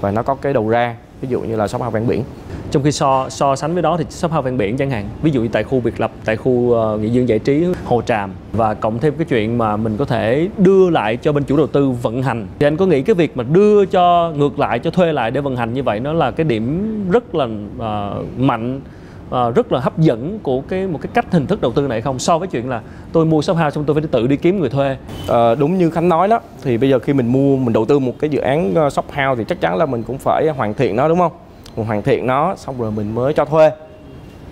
và 0.00 0.10
nó 0.10 0.22
có 0.22 0.34
cái 0.34 0.52
đầu 0.52 0.68
ra 0.68 0.96
ví 1.20 1.28
dụ 1.28 1.40
như 1.40 1.56
là 1.56 1.68
shop 1.68 1.82
house 1.82 1.94
ven 1.94 2.08
biển. 2.08 2.24
Trong 2.70 2.82
khi 2.82 2.92
so 2.92 3.28
so 3.28 3.56
sánh 3.56 3.72
với 3.72 3.82
đó 3.82 3.96
thì 3.96 4.04
shop 4.08 4.32
house 4.32 4.44
ven 4.44 4.58
biển 4.58 4.76
chẳng 4.76 4.90
hạn 4.90 5.08
ví 5.22 5.30
dụ 5.30 5.42
như 5.42 5.48
tại 5.52 5.64
khu 5.64 5.80
biệt 5.80 6.00
lập 6.00 6.10
tại 6.24 6.36
khu 6.36 6.72
ờ, 6.72 6.94
uh, 6.94 7.00
nghỉ 7.00 7.10
dưỡng 7.10 7.28
giải 7.28 7.38
trí 7.38 7.66
hồ 7.84 8.02
tràm 8.02 8.30
và 8.52 8.74
cộng 8.74 8.98
thêm 8.98 9.14
cái 9.18 9.24
chuyện 9.24 9.58
mà 9.58 9.76
mình 9.76 9.96
có 9.96 10.04
thể 10.04 10.48
đưa 10.58 10.90
lại 10.90 11.16
cho 11.16 11.32
bên 11.32 11.44
chủ 11.44 11.56
đầu 11.56 11.66
tư 11.66 11.90
vận 11.90 12.22
hành. 12.22 12.46
Thì 12.58 12.66
anh 12.66 12.76
có 12.76 12.86
nghĩ 12.86 13.02
cái 13.02 13.14
việc 13.14 13.36
mà 13.36 13.44
đưa 13.44 13.84
cho 13.84 14.32
ngược 14.36 14.58
lại 14.58 14.78
cho 14.78 14.90
thuê 14.90 15.12
lại 15.12 15.30
để 15.30 15.40
vận 15.40 15.56
hành 15.56 15.74
như 15.74 15.82
vậy 15.82 16.00
nó 16.00 16.12
là 16.12 16.30
cái 16.30 16.44
điểm 16.44 17.10
rất 17.10 17.34
là 17.34 17.44
uh, 17.44 18.38
mạnh 18.38 18.80
uh, 19.28 19.54
rất 19.54 19.72
là 19.72 19.80
hấp 19.80 19.98
dẫn 19.98 20.38
của 20.42 20.60
cái 20.60 20.86
một 20.86 20.98
cái 21.02 21.10
cách 21.14 21.26
hình 21.32 21.46
thức 21.46 21.60
đầu 21.60 21.72
tư 21.72 21.86
này 21.86 22.00
không? 22.00 22.18
So 22.18 22.38
với 22.38 22.48
chuyện 22.48 22.68
là 22.68 22.80
tôi 23.12 23.24
mua 23.24 23.42
shop 23.42 23.56
house 23.56 23.70
xong 23.70 23.84
tôi 23.84 23.94
phải 23.94 24.04
tự 24.10 24.26
đi 24.26 24.36
kiếm 24.36 24.60
người 24.60 24.70
thuê. 24.70 24.96
À, 25.28 25.54
đúng 25.54 25.78
như 25.78 25.90
khánh 25.90 26.08
nói 26.08 26.28
đó 26.28 26.40
thì 26.62 26.78
bây 26.78 26.90
giờ 26.90 26.98
khi 26.98 27.12
mình 27.12 27.26
mua 27.26 27.56
mình 27.56 27.72
đầu 27.72 27.84
tư 27.84 27.98
một 27.98 28.12
cái 28.18 28.30
dự 28.30 28.40
án 28.40 28.74
ờ, 28.74 28.90
shop 28.90 29.06
house 29.06 29.34
thì 29.38 29.44
chắc 29.48 29.60
chắn 29.60 29.76
là 29.76 29.86
mình 29.86 30.02
cũng 30.02 30.18
phải 30.18 30.48
hoàn 30.48 30.74
thiện 30.74 30.96
nó 30.96 31.08
đúng 31.08 31.18
không? 31.18 31.32
Mình 31.76 31.86
hoàn 31.86 32.02
thiện 32.02 32.26
nó 32.26 32.54
xong 32.56 32.80
rồi 32.80 32.90
mình 32.90 33.14
mới 33.14 33.32
cho 33.32 33.44
thuê. 33.44 33.70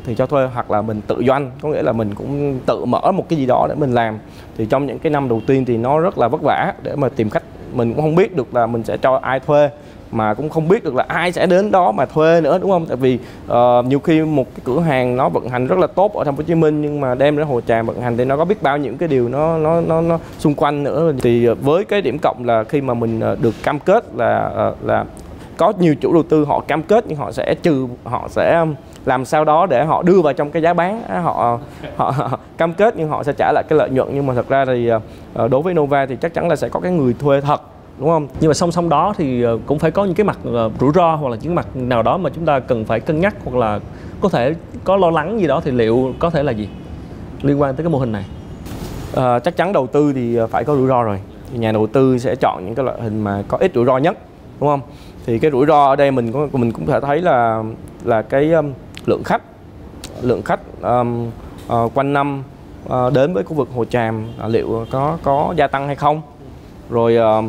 Thì 0.07 0.15
cho 0.15 0.27
thuê 0.27 0.47
hoặc 0.55 0.71
là 0.71 0.83
mình 0.83 1.01
tự 1.07 1.23
doanh 1.27 1.51
có 1.61 1.69
nghĩa 1.69 1.83
là 1.83 1.93
mình 1.93 2.15
cũng 2.15 2.59
tự 2.67 2.85
mở 2.85 3.13
một 3.13 3.29
cái 3.29 3.39
gì 3.39 3.47
đó 3.47 3.67
để 3.69 3.75
mình 3.75 3.93
làm. 3.93 4.19
Thì 4.57 4.67
trong 4.67 4.87
những 4.87 4.99
cái 4.99 5.11
năm 5.11 5.29
đầu 5.29 5.41
tiên 5.47 5.65
thì 5.65 5.77
nó 5.77 5.99
rất 5.99 6.19
là 6.19 6.29
vất 6.29 6.43
vả 6.43 6.73
để 6.83 6.97
mà 6.97 7.09
tìm 7.09 7.31
khách. 7.31 7.43
Mình 7.73 7.93
cũng 7.93 8.03
không 8.03 8.15
biết 8.15 8.37
được 8.37 8.55
là 8.55 8.67
mình 8.67 8.83
sẽ 8.83 8.97
cho 8.97 9.19
ai 9.23 9.41
thuê 9.41 9.71
mà 10.15 10.35
cũng 10.35 10.49
không 10.49 10.69
biết 10.69 10.85
được 10.85 10.95
là 10.95 11.05
ai 11.09 11.33
sẽ 11.33 11.47
đến 11.47 11.71
đó 11.71 11.93
mà 11.93 12.07
thuê 12.07 12.41
nữa 12.41 12.59
đúng 12.59 12.71
không? 12.71 12.87
Tại 12.87 12.97
vì 12.97 13.19
uh, 13.47 13.87
nhiều 13.87 13.99
khi 13.99 14.21
một 14.21 14.47
cái 14.55 14.61
cửa 14.65 14.81
hàng 14.81 15.17
nó 15.17 15.29
vận 15.29 15.49
hành 15.49 15.67
rất 15.67 15.79
là 15.79 15.87
tốt 15.87 16.15
ở 16.15 16.25
thành 16.25 16.37
phố 16.37 16.43
Hồ 16.43 16.45
Chí 16.47 16.55
Minh 16.55 16.83
nhưng 16.83 17.01
mà 17.01 17.15
đem 17.15 17.37
đến 17.37 17.47
Hồ 17.47 17.61
Tràm 17.61 17.87
vận 17.87 18.01
hành 18.01 18.17
thì 18.17 18.25
nó 18.25 18.37
có 18.37 18.45
biết 18.45 18.63
bao 18.63 18.79
những 18.79 18.99
cái 18.99 19.09
điều 19.09 19.29
nó 19.29 19.59
nó 19.59 19.81
nó 19.81 20.01
nó 20.01 20.19
xung 20.39 20.55
quanh 20.55 20.83
nữa. 20.83 21.13
Thì 21.23 21.45
ờ, 21.45 21.55
với 21.55 21.85
cái 21.85 22.03
điểm 22.03 22.19
cộng 22.23 22.45
là 22.45 22.65
khi 22.65 22.81
mà 22.81 22.95
mình 22.95 23.21
ờ, 23.21 23.37
được 23.41 23.55
cam 23.63 23.79
kết 23.79 24.05
là 24.15 24.51
uh, 24.71 24.87
là 24.87 25.05
có 25.57 25.73
nhiều 25.79 25.95
chủ 25.95 26.13
đầu 26.13 26.23
tư 26.23 26.45
họ 26.45 26.61
cam 26.61 26.83
kết 26.83 27.05
nhưng 27.09 27.19
họ 27.19 27.33
sẽ 27.33 27.55
trừ 27.63 27.87
họ 28.05 28.29
sẽ 28.29 28.65
làm 29.05 29.25
sao 29.25 29.45
đó 29.45 29.67
để 29.67 29.85
họ 29.85 30.03
đưa 30.03 30.21
vào 30.21 30.33
trong 30.33 30.51
cái 30.51 30.63
giá 30.63 30.75
bán. 30.75 31.03
Họ 31.23 31.59
họ, 31.97 32.11
họ 32.11 32.39
cam 32.57 32.75
kết 32.75 32.95
nhưng 32.97 33.09
họ 33.09 33.23
sẽ 33.23 33.33
trả 33.33 33.53
lại 33.53 33.65
cái 33.69 33.79
lợi 33.79 33.91
nhuận. 33.91 34.09
Nhưng 34.15 34.27
mà 34.27 34.35
thật 34.35 34.49
ra 34.49 34.65
thì 34.65 34.91
đối 35.51 35.63
với 35.63 35.75
Nova 35.75 36.07
thì 36.07 36.17
chắc 36.17 36.35
chắn 36.35 36.49
là 36.49 36.57
sẽ 36.57 36.69
có 36.69 36.81
cái 36.81 36.93
người 36.93 37.15
thuê 37.19 37.41
thật 37.41 37.61
đúng 37.99 38.09
không? 38.09 38.29
Nhưng 38.41 38.49
mà 38.49 38.55
song 38.55 38.73
song 38.73 38.89
đó 38.89 39.15
thì 39.17 39.43
ờ, 39.43 39.59
cũng 39.67 39.79
phải 39.79 39.91
có 39.91 40.05
những 40.05 40.15
cái 40.15 40.25
mặt 40.25 40.39
ờ, 40.45 40.71
rủi 40.81 40.93
ro 40.95 41.15
hoặc 41.15 41.29
là 41.29 41.37
những 41.43 41.55
mặt 41.55 41.77
nào 41.77 42.03
đó 42.03 42.17
mà 42.17 42.31
chúng 42.35 42.47
ta 42.47 42.61
cần 42.61 42.85
phải 42.85 43.01
cân 43.01 43.21
nhắc 43.21 43.35
hoặc 43.45 43.57
là 43.57 43.81
có 44.21 44.29
thể 44.29 44.55
có 44.85 44.97
lo 44.97 45.11
lắng 45.11 45.41
gì 45.41 45.47
đó 45.47 45.61
thì 45.65 45.71
liệu 45.71 46.15
có 46.19 46.31
thể 46.31 46.43
là 46.43 46.53
gì 46.53 46.69
liên 47.43 47.61
quan 47.61 47.77
tới 47.77 47.85
cái 47.85 47.91
mô 47.91 47.99
hình 47.99 48.13
này? 48.13 48.25
À, 49.17 49.39
chắc 49.39 49.57
chắn 49.57 49.73
đầu 49.73 49.87
tư 49.87 50.13
thì 50.13 50.39
phải 50.51 50.65
có 50.65 50.77
rủi 50.77 50.89
ro 50.89 51.03
rồi. 51.03 51.21
Thì 51.53 51.59
nhà 51.59 51.73
đầu 51.73 51.87
tư 51.87 52.19
sẽ 52.19 52.35
chọn 52.41 52.65
những 52.65 52.75
cái 52.75 52.85
loại 52.85 53.01
hình 53.01 53.25
mà 53.25 53.43
có 53.49 53.59
ít 53.59 53.73
rủi 53.75 53.85
ro 53.85 53.99
nhất 53.99 54.19
đúng 54.61 54.69
không? 54.69 54.81
Thì 55.27 55.39
cái 55.39 55.51
rủi 55.51 55.67
ro 55.67 55.85
ở 55.85 55.97
đây 55.97 56.11
mình 56.11 56.33
cũng 56.33 56.49
mình 56.53 56.73
cũng 56.73 56.87
thể 56.87 57.01
thấy 57.01 57.23
là 57.23 57.63
là 58.05 58.23
cái 58.23 58.53
um, 58.53 58.73
lượng 59.07 59.23
khách 59.25 59.43
lượng 60.23 60.43
khách 60.43 60.61
um, 60.83 61.31
uh, 61.73 61.95
quanh 61.95 62.13
năm 62.13 62.43
uh, 62.87 63.13
đến 63.13 63.35
với 63.35 63.45
khu 63.45 63.55
vực 63.55 63.69
hồ 63.75 63.85
tràm 63.85 64.25
uh, 64.37 64.43
à, 64.43 64.49
liệu 64.49 64.87
có 64.91 65.19
có 65.23 65.55
gia 65.57 65.67
tăng 65.67 65.87
hay 65.87 65.97
không? 65.97 66.23
Rồi 66.91 67.17
uh, 67.39 67.45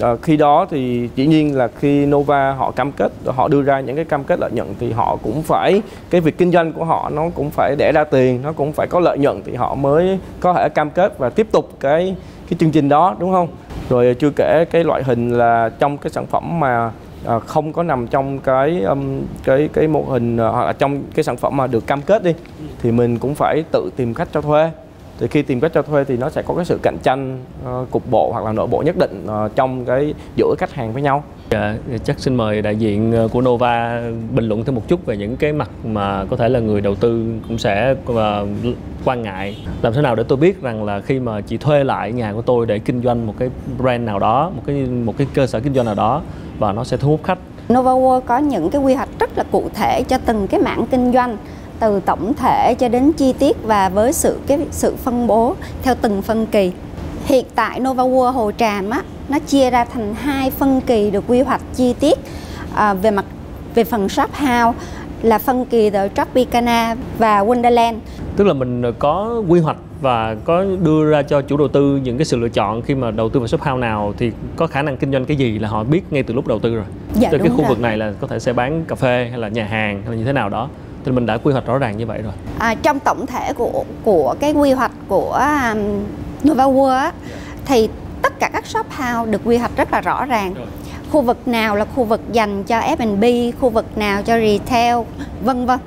à, 0.00 0.16
khi 0.22 0.36
đó 0.36 0.66
thì 0.70 1.08
dĩ 1.14 1.26
nhiên 1.26 1.56
là 1.56 1.68
khi 1.78 2.06
Nova 2.06 2.52
họ 2.52 2.70
cam 2.70 2.92
kết 2.92 3.12
họ 3.26 3.48
đưa 3.48 3.62
ra 3.62 3.80
những 3.80 3.96
cái 3.96 4.04
cam 4.04 4.24
kết 4.24 4.38
lợi 4.40 4.50
nhuận 4.50 4.74
thì 4.80 4.92
họ 4.92 5.16
cũng 5.22 5.42
phải 5.42 5.82
cái 6.10 6.20
việc 6.20 6.38
kinh 6.38 6.52
doanh 6.52 6.72
của 6.72 6.84
họ 6.84 7.10
nó 7.14 7.22
cũng 7.34 7.50
phải 7.50 7.76
để 7.78 7.92
ra 7.92 8.04
tiền 8.04 8.42
nó 8.42 8.52
cũng 8.52 8.72
phải 8.72 8.86
có 8.86 9.00
lợi 9.00 9.18
nhuận 9.18 9.42
thì 9.44 9.54
họ 9.54 9.74
mới 9.74 10.18
có 10.40 10.54
thể 10.54 10.68
cam 10.68 10.90
kết 10.90 11.18
và 11.18 11.30
tiếp 11.30 11.46
tục 11.52 11.70
cái 11.80 12.16
cái 12.48 12.56
chương 12.58 12.70
trình 12.70 12.88
đó 12.88 13.16
đúng 13.18 13.32
không? 13.32 13.48
Rồi 13.88 14.16
chưa 14.18 14.30
kể 14.36 14.64
cái 14.70 14.84
loại 14.84 15.02
hình 15.02 15.30
là 15.30 15.70
trong 15.78 15.98
cái 15.98 16.10
sản 16.10 16.26
phẩm 16.26 16.60
mà 16.60 16.90
à, 17.26 17.38
không 17.38 17.72
có 17.72 17.82
nằm 17.82 18.06
trong 18.06 18.38
cái 18.38 18.80
um, 18.80 19.22
cái 19.44 19.68
cái 19.72 19.88
mô 19.88 20.02
hình 20.02 20.36
uh, 20.36 20.54
hoặc 20.54 20.64
là 20.64 20.72
trong 20.72 21.02
cái 21.14 21.24
sản 21.24 21.36
phẩm 21.36 21.56
mà 21.56 21.66
được 21.66 21.86
cam 21.86 22.02
kết 22.02 22.22
đi 22.22 22.34
thì 22.82 22.92
mình 22.92 23.18
cũng 23.18 23.34
phải 23.34 23.64
tự 23.72 23.90
tìm 23.96 24.14
khách 24.14 24.28
cho 24.32 24.40
thuê 24.40 24.70
thì 25.18 25.26
khi 25.26 25.42
tìm 25.42 25.60
cách 25.60 25.72
cho 25.74 25.82
thuê 25.82 26.04
thì 26.04 26.16
nó 26.16 26.30
sẽ 26.30 26.42
có 26.42 26.54
cái 26.54 26.64
sự 26.64 26.78
cạnh 26.82 26.96
tranh 27.02 27.38
uh, 27.64 27.90
cục 27.90 28.10
bộ 28.10 28.32
hoặc 28.32 28.44
là 28.44 28.52
nội 28.52 28.66
bộ 28.66 28.82
nhất 28.82 28.96
định 28.98 29.26
uh, 29.26 29.56
trong 29.56 29.84
cái 29.84 30.14
giữa 30.36 30.54
khách 30.58 30.72
hàng 30.72 30.92
với 30.92 31.02
nhau 31.02 31.22
Dạ, 31.50 31.74
chắc 32.04 32.20
xin 32.20 32.34
mời 32.34 32.62
đại 32.62 32.76
diện 32.76 33.12
ờ, 33.12 33.28
của 33.28 33.40
Nova 33.40 34.02
bình 34.34 34.48
luận 34.48 34.64
thêm 34.64 34.74
một 34.74 34.82
chút 34.88 35.06
về 35.06 35.16
những 35.16 35.36
cái 35.36 35.52
mặt 35.52 35.70
mà 35.84 36.24
có 36.24 36.36
thể 36.36 36.48
là 36.48 36.60
người 36.60 36.80
đầu 36.80 36.94
tư 36.94 37.24
cũng 37.48 37.58
sẽ 37.58 37.94
uh, 38.12 38.16
quan 39.04 39.22
ngại. 39.22 39.56
Làm 39.82 39.92
thế 39.92 40.02
nào 40.02 40.16
để 40.16 40.22
tôi 40.28 40.38
biết 40.38 40.62
rằng 40.62 40.84
là 40.84 41.00
khi 41.00 41.20
mà 41.20 41.40
chị 41.40 41.56
thuê 41.56 41.84
lại 41.84 42.12
nhà 42.12 42.32
của 42.32 42.42
tôi 42.42 42.66
để 42.66 42.78
kinh 42.78 43.02
doanh 43.02 43.26
một 43.26 43.34
cái 43.38 43.50
brand 43.78 44.04
nào 44.04 44.18
đó, 44.18 44.50
một 44.56 44.62
cái 44.66 44.76
một 44.76 45.14
cái 45.18 45.26
cơ 45.34 45.46
sở 45.46 45.60
kinh 45.60 45.74
doanh 45.74 45.86
nào 45.86 45.94
đó 45.94 46.22
và 46.58 46.72
nó 46.72 46.84
sẽ 46.84 46.96
thu 46.96 47.08
hút 47.08 47.20
khách. 47.24 47.38
Nova 47.72 47.90
World 47.90 48.20
có 48.20 48.38
những 48.38 48.70
cái 48.70 48.82
quy 48.82 48.94
hoạch 48.94 49.08
rất 49.20 49.30
là 49.36 49.44
cụ 49.50 49.68
thể 49.74 50.02
cho 50.02 50.18
từng 50.18 50.46
cái 50.46 50.60
mảng 50.60 50.86
kinh 50.90 51.12
doanh 51.12 51.36
từ 51.80 52.00
tổng 52.00 52.34
thể 52.34 52.74
cho 52.78 52.88
đến 52.88 53.12
chi 53.12 53.32
tiết 53.32 53.56
và 53.62 53.88
với 53.88 54.12
sự 54.12 54.38
cái 54.46 54.58
sự 54.70 54.96
phân 54.96 55.26
bố 55.26 55.54
theo 55.82 55.94
từng 56.00 56.22
phân 56.22 56.46
kỳ. 56.46 56.72
Hiện 57.24 57.44
tại 57.54 57.80
Nova 57.80 58.02
World 58.04 58.32
Hồ 58.32 58.52
Tràm 58.58 58.90
á 58.90 59.02
nó 59.28 59.38
chia 59.38 59.70
ra 59.70 59.84
thành 59.84 60.14
hai 60.14 60.50
phân 60.50 60.80
kỳ 60.80 61.10
được 61.10 61.24
quy 61.26 61.40
hoạch 61.40 61.60
chi 61.74 61.94
tiết 62.00 62.18
à, 62.74 62.94
về 62.94 63.10
mặt 63.10 63.24
về 63.74 63.84
phần 63.84 64.08
shop 64.08 64.30
house 64.34 64.78
là 65.22 65.38
phân 65.38 65.64
kỳ 65.64 65.90
The 65.90 66.08
Tropicana 66.08 66.96
và 67.18 67.44
Wonderland. 67.44 67.94
Tức 68.36 68.44
là 68.44 68.52
mình 68.54 68.82
có 68.98 69.42
quy 69.48 69.60
hoạch 69.60 69.76
và 70.00 70.36
có 70.44 70.64
đưa 70.82 71.10
ra 71.10 71.22
cho 71.22 71.42
chủ 71.42 71.56
đầu 71.56 71.68
tư 71.68 72.00
những 72.02 72.18
cái 72.18 72.24
sự 72.24 72.36
lựa 72.36 72.48
chọn 72.48 72.82
khi 72.82 72.94
mà 72.94 73.10
đầu 73.10 73.28
tư 73.28 73.40
vào 73.40 73.46
shop 73.46 73.60
house 73.60 73.80
nào 73.80 74.14
thì 74.18 74.32
có 74.56 74.66
khả 74.66 74.82
năng 74.82 74.96
kinh 74.96 75.12
doanh 75.12 75.24
cái 75.24 75.36
gì 75.36 75.58
là 75.58 75.68
họ 75.68 75.84
biết 75.84 76.02
ngay 76.10 76.22
từ 76.22 76.34
lúc 76.34 76.46
đầu 76.46 76.58
tư 76.58 76.74
rồi. 76.74 76.84
Dạ, 77.14 77.28
Từ 77.32 77.38
cái 77.38 77.48
khu 77.48 77.58
rồi. 77.58 77.68
vực 77.68 77.80
này 77.80 77.96
là 77.96 78.12
có 78.20 78.26
thể 78.26 78.38
sẽ 78.38 78.52
bán 78.52 78.84
cà 78.88 78.94
phê 78.94 79.26
hay 79.30 79.38
là 79.38 79.48
nhà 79.48 79.64
hàng 79.64 80.02
hay 80.02 80.10
là 80.12 80.18
như 80.18 80.24
thế 80.24 80.32
nào 80.32 80.48
đó. 80.48 80.68
Thì 81.04 81.12
mình 81.12 81.26
đã 81.26 81.36
quy 81.38 81.52
hoạch 81.52 81.66
rõ 81.66 81.78
ràng 81.78 81.96
như 81.96 82.06
vậy 82.06 82.22
rồi. 82.22 82.32
À, 82.58 82.74
trong 82.74 83.00
tổng 83.00 83.26
thể 83.26 83.52
của 83.52 83.84
của 84.04 84.34
cái 84.40 84.52
quy 84.52 84.72
hoạch 84.72 84.92
của 85.08 85.32
um, 85.32 85.78
Nova 86.48 86.64
World 86.64 86.96
á, 86.96 87.12
thì 87.64 87.88
tất 88.22 88.40
cả 88.40 88.50
các 88.52 88.66
shop 88.66 88.86
house 88.90 89.30
được 89.30 89.40
quy 89.44 89.56
hoạch 89.56 89.76
rất 89.76 89.92
là 89.92 90.00
rõ 90.00 90.24
ràng. 90.24 90.54
Rồi. 90.54 90.66
Khu 91.10 91.20
vực 91.22 91.48
nào 91.48 91.76
là 91.76 91.84
khu 91.84 92.04
vực 92.04 92.20
dành 92.32 92.64
cho 92.64 92.80
F&B, 92.80 93.24
khu 93.60 93.70
vực 93.70 93.98
nào 93.98 94.22
cho 94.22 94.38
retail, 94.38 94.96
vân 95.44 95.66
vân. 95.66 95.78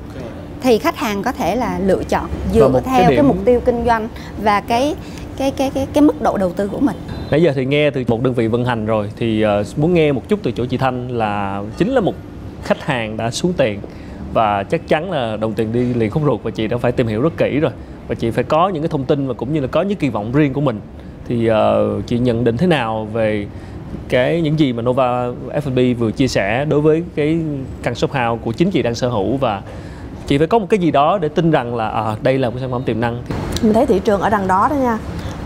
Thì 0.61 0.77
khách 0.77 0.95
hàng 0.97 1.23
có 1.23 1.31
thể 1.31 1.55
là 1.55 1.79
lựa 1.79 2.03
chọn 2.03 2.25
dựa 2.53 2.69
cái 2.73 2.81
theo 2.85 3.01
cái, 3.01 3.15
điểm- 3.15 3.27
mục 3.27 3.37
tiêu 3.45 3.59
kinh 3.65 3.85
doanh 3.85 4.07
và 4.43 4.61
cái 4.61 4.95
cái 5.37 5.51
cái 5.51 5.69
cái 5.73 5.87
cái 5.93 6.01
mức 6.01 6.21
độ 6.21 6.37
đầu 6.37 6.51
tư 6.53 6.67
của 6.67 6.79
mình. 6.79 6.95
Nãy 7.31 7.41
giờ 7.43 7.51
thì 7.55 7.65
nghe 7.65 7.89
từ 7.89 8.03
một 8.07 8.21
đơn 8.23 8.33
vị 8.33 8.47
vận 8.47 8.65
hành 8.65 8.85
rồi 8.85 9.09
thì 9.15 9.41
ờ, 9.41 9.63
muốn 9.77 9.93
nghe 9.93 10.11
một 10.11 10.29
chút 10.29 10.39
từ 10.43 10.51
chỗ 10.51 10.65
chị 10.65 10.77
Thanh 10.77 11.07
là 11.09 11.61
chính 11.77 11.89
là 11.89 12.01
một 12.01 12.13
khách 12.63 12.81
hàng 12.85 13.17
đã 13.17 13.31
xuống 13.31 13.53
tiền 13.53 13.79
và 14.33 14.63
chắc 14.63 14.87
chắn 14.87 15.11
là 15.11 15.37
đồng 15.37 15.53
tiền 15.53 15.73
đi 15.73 15.93
liền 15.93 16.09
không 16.09 16.25
ruột 16.25 16.43
và 16.43 16.51
chị 16.51 16.67
đã 16.67 16.77
phải 16.77 16.91
tìm 16.91 17.07
hiểu 17.07 17.21
rất 17.21 17.37
kỹ 17.37 17.59
rồi. 17.59 17.71
Và 18.07 18.15
chị 18.15 18.31
phải 18.31 18.43
có 18.43 18.69
những 18.69 18.83
cái 18.83 18.89
thông 18.89 19.05
tin 19.05 19.27
và 19.27 19.33
cũng 19.33 19.53
như 19.53 19.59
là 19.59 19.67
có 19.67 19.81
những 19.81 19.97
kỳ 19.97 20.09
vọng 20.09 20.31
riêng 20.31 20.53
của 20.53 20.61
mình. 20.61 20.81
Thì 21.27 21.49
uh, 21.51 22.07
chị 22.07 22.19
nhận 22.19 22.43
định 22.43 22.57
thế 22.57 22.67
nào 22.67 23.07
về 23.13 23.47
cái 24.09 24.41
những 24.41 24.59
gì 24.59 24.73
mà 24.73 24.81
Nova 24.81 25.27
F&B 25.53 25.99
vừa 25.99 26.11
chia 26.11 26.27
sẻ 26.27 26.65
đối 26.65 26.81
với 26.81 27.03
cái 27.15 27.39
căn 27.83 27.95
shop 27.95 28.11
house 28.11 28.41
của 28.45 28.51
chính 28.51 28.71
chị 28.71 28.81
đang 28.81 28.95
sở 28.95 29.09
hữu? 29.09 29.37
Và 29.37 29.61
chị 30.27 30.37
phải 30.37 30.47
có 30.47 30.59
một 30.59 30.65
cái 30.69 30.79
gì 30.79 30.91
đó 30.91 31.17
để 31.17 31.29
tin 31.29 31.51
rằng 31.51 31.75
là 31.75 31.89
à, 31.89 32.15
đây 32.21 32.37
là 32.37 32.49
một 32.49 32.55
sản 32.59 32.71
phẩm 32.71 32.83
tiềm 32.83 32.99
năng. 32.99 33.23
Mình 33.61 33.73
thấy 33.73 33.85
thị 33.85 33.99
trường 33.99 34.21
ở 34.21 34.29
đằng 34.29 34.47
đó 34.47 34.67
đó 34.69 34.75
nha. 34.75 34.97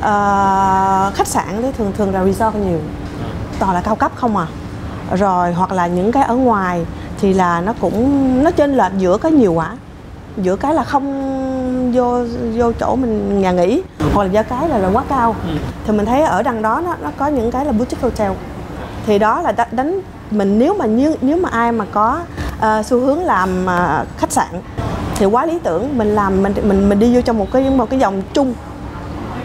À, 0.02 1.12
khách 1.14 1.28
sạn 1.28 1.46
thì 1.62 1.68
thường 1.78 1.92
thường 1.98 2.14
là 2.14 2.26
resort 2.26 2.56
nhiều. 2.56 2.80
Toàn 3.60 3.74
là 3.74 3.82
cao 3.82 3.96
cấp 3.96 4.12
không 4.16 4.38
à. 4.38 4.48
Rồi 5.16 5.54
hoặc 5.54 5.72
là 5.72 5.88
những 5.88 6.12
cái 6.12 6.24
ở 6.24 6.36
ngoài 6.36 6.86
thì 7.26 7.34
là 7.34 7.62
nó 7.62 7.74
cũng 7.82 8.44
nó 8.44 8.52
chênh 8.52 8.78
lệch 8.78 8.92
giữa 8.98 9.18
cái 9.18 9.32
nhiều 9.32 9.54
quá 9.54 9.72
giữa 10.38 10.56
cái 10.56 10.74
là 10.74 10.84
không 10.84 11.92
vô 11.94 12.24
vô 12.56 12.72
chỗ 12.80 12.96
mình 12.96 13.42
nhà 13.42 13.52
nghỉ 13.52 13.82
hoặc 14.14 14.24
là 14.24 14.30
do 14.30 14.44
cái 14.44 14.70
là, 14.70 14.78
là 14.78 14.90
quá 14.94 15.04
cao. 15.10 15.36
Thì 15.86 15.94
mình 15.94 16.06
thấy 16.06 16.22
ở 16.22 16.44
đằng 16.44 16.62
đó 16.62 16.82
nó, 16.86 16.96
nó 17.02 17.12
có 17.18 17.28
những 17.28 17.52
cái 17.52 17.66
là 17.66 17.72
boutique 17.72 18.02
hotel. 18.02 18.32
Thì 19.06 19.20
đó 19.20 19.42
là 19.42 19.52
đánh 19.72 20.00
mình 20.32 20.60
nếu 20.60 20.74
mà 20.74 20.86
như 20.86 21.16
nếu 21.22 21.38
mà 21.38 21.50
ai 21.50 21.72
mà 21.72 21.86
có 21.92 22.20
ờ, 22.60 22.84
xu 22.84 23.00
hướng 23.00 23.24
làm 23.24 23.66
ờ, 23.66 24.06
khách 24.18 24.32
sạn 24.32 24.62
thì 25.16 25.26
quá 25.26 25.46
lý 25.46 25.60
tưởng 25.64 25.98
mình 25.98 26.16
làm 26.16 26.44
mình 26.44 26.54
mình 26.64 26.90
mình 26.90 27.00
đi 27.00 27.16
vô 27.16 27.22
trong 27.22 27.38
một 27.38 27.48
cái 27.52 27.70
một 27.70 27.90
cái 27.90 28.00
dòng 28.00 28.22
chung 28.34 28.54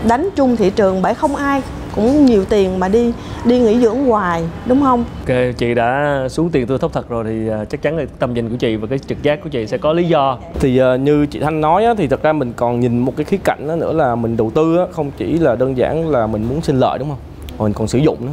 đánh 0.04 0.28
chung 0.36 0.56
thị 0.56 0.70
trường 0.70 1.02
bởi 1.02 1.14
không 1.14 1.36
ai 1.36 1.62
cũng 1.94 2.26
nhiều 2.26 2.44
tiền 2.44 2.78
mà 2.78 2.88
đi 2.88 3.12
đi 3.44 3.58
nghỉ 3.58 3.80
dưỡng 3.80 4.04
hoài 4.04 4.42
đúng 4.66 4.80
không? 4.82 5.04
Ok, 5.28 5.36
chị 5.58 5.74
đã 5.74 6.20
xuống 6.30 6.50
tiền 6.50 6.66
tôi 6.66 6.78
thấp 6.78 6.90
thật 6.92 7.08
rồi 7.08 7.24
thì 7.24 7.48
à, 7.48 7.64
chắc 7.64 7.82
chắn 7.82 7.96
là 7.96 8.04
tầm 8.18 8.34
nhìn 8.34 8.48
của 8.48 8.56
chị 8.56 8.76
và 8.76 8.86
cái 8.86 8.98
trực 8.98 9.22
giác 9.22 9.40
của 9.42 9.48
chị 9.48 9.66
sẽ 9.66 9.78
có 9.78 9.92
lý 9.92 10.04
do. 10.04 10.38
thì 10.60 10.78
ờ, 10.78 10.96
như 10.96 11.26
chị 11.26 11.40
Thanh 11.40 11.60
nói 11.60 11.84
á, 11.84 11.94
thì 11.98 12.06
thật 12.06 12.22
ra 12.22 12.32
mình 12.32 12.52
còn 12.56 12.80
nhìn 12.80 12.98
một 12.98 13.16
cái 13.16 13.24
khía 13.24 13.38
cạnh 13.44 13.68
đó 13.68 13.76
nữa 13.76 13.92
là 13.92 14.14
mình 14.14 14.36
đầu 14.36 14.50
tư 14.54 14.78
á, 14.78 14.84
không 14.90 15.10
chỉ 15.16 15.38
là 15.38 15.56
đơn 15.56 15.76
giản 15.76 16.08
là 16.08 16.26
mình 16.26 16.44
muốn 16.48 16.62
sinh 16.62 16.78
lợi 16.80 16.98
đúng 16.98 17.08
không? 17.08 17.18
Mà 17.58 17.64
mình 17.64 17.72
còn 17.72 17.88
sử 17.88 17.98
dụng 17.98 18.16
nữa. 18.26 18.32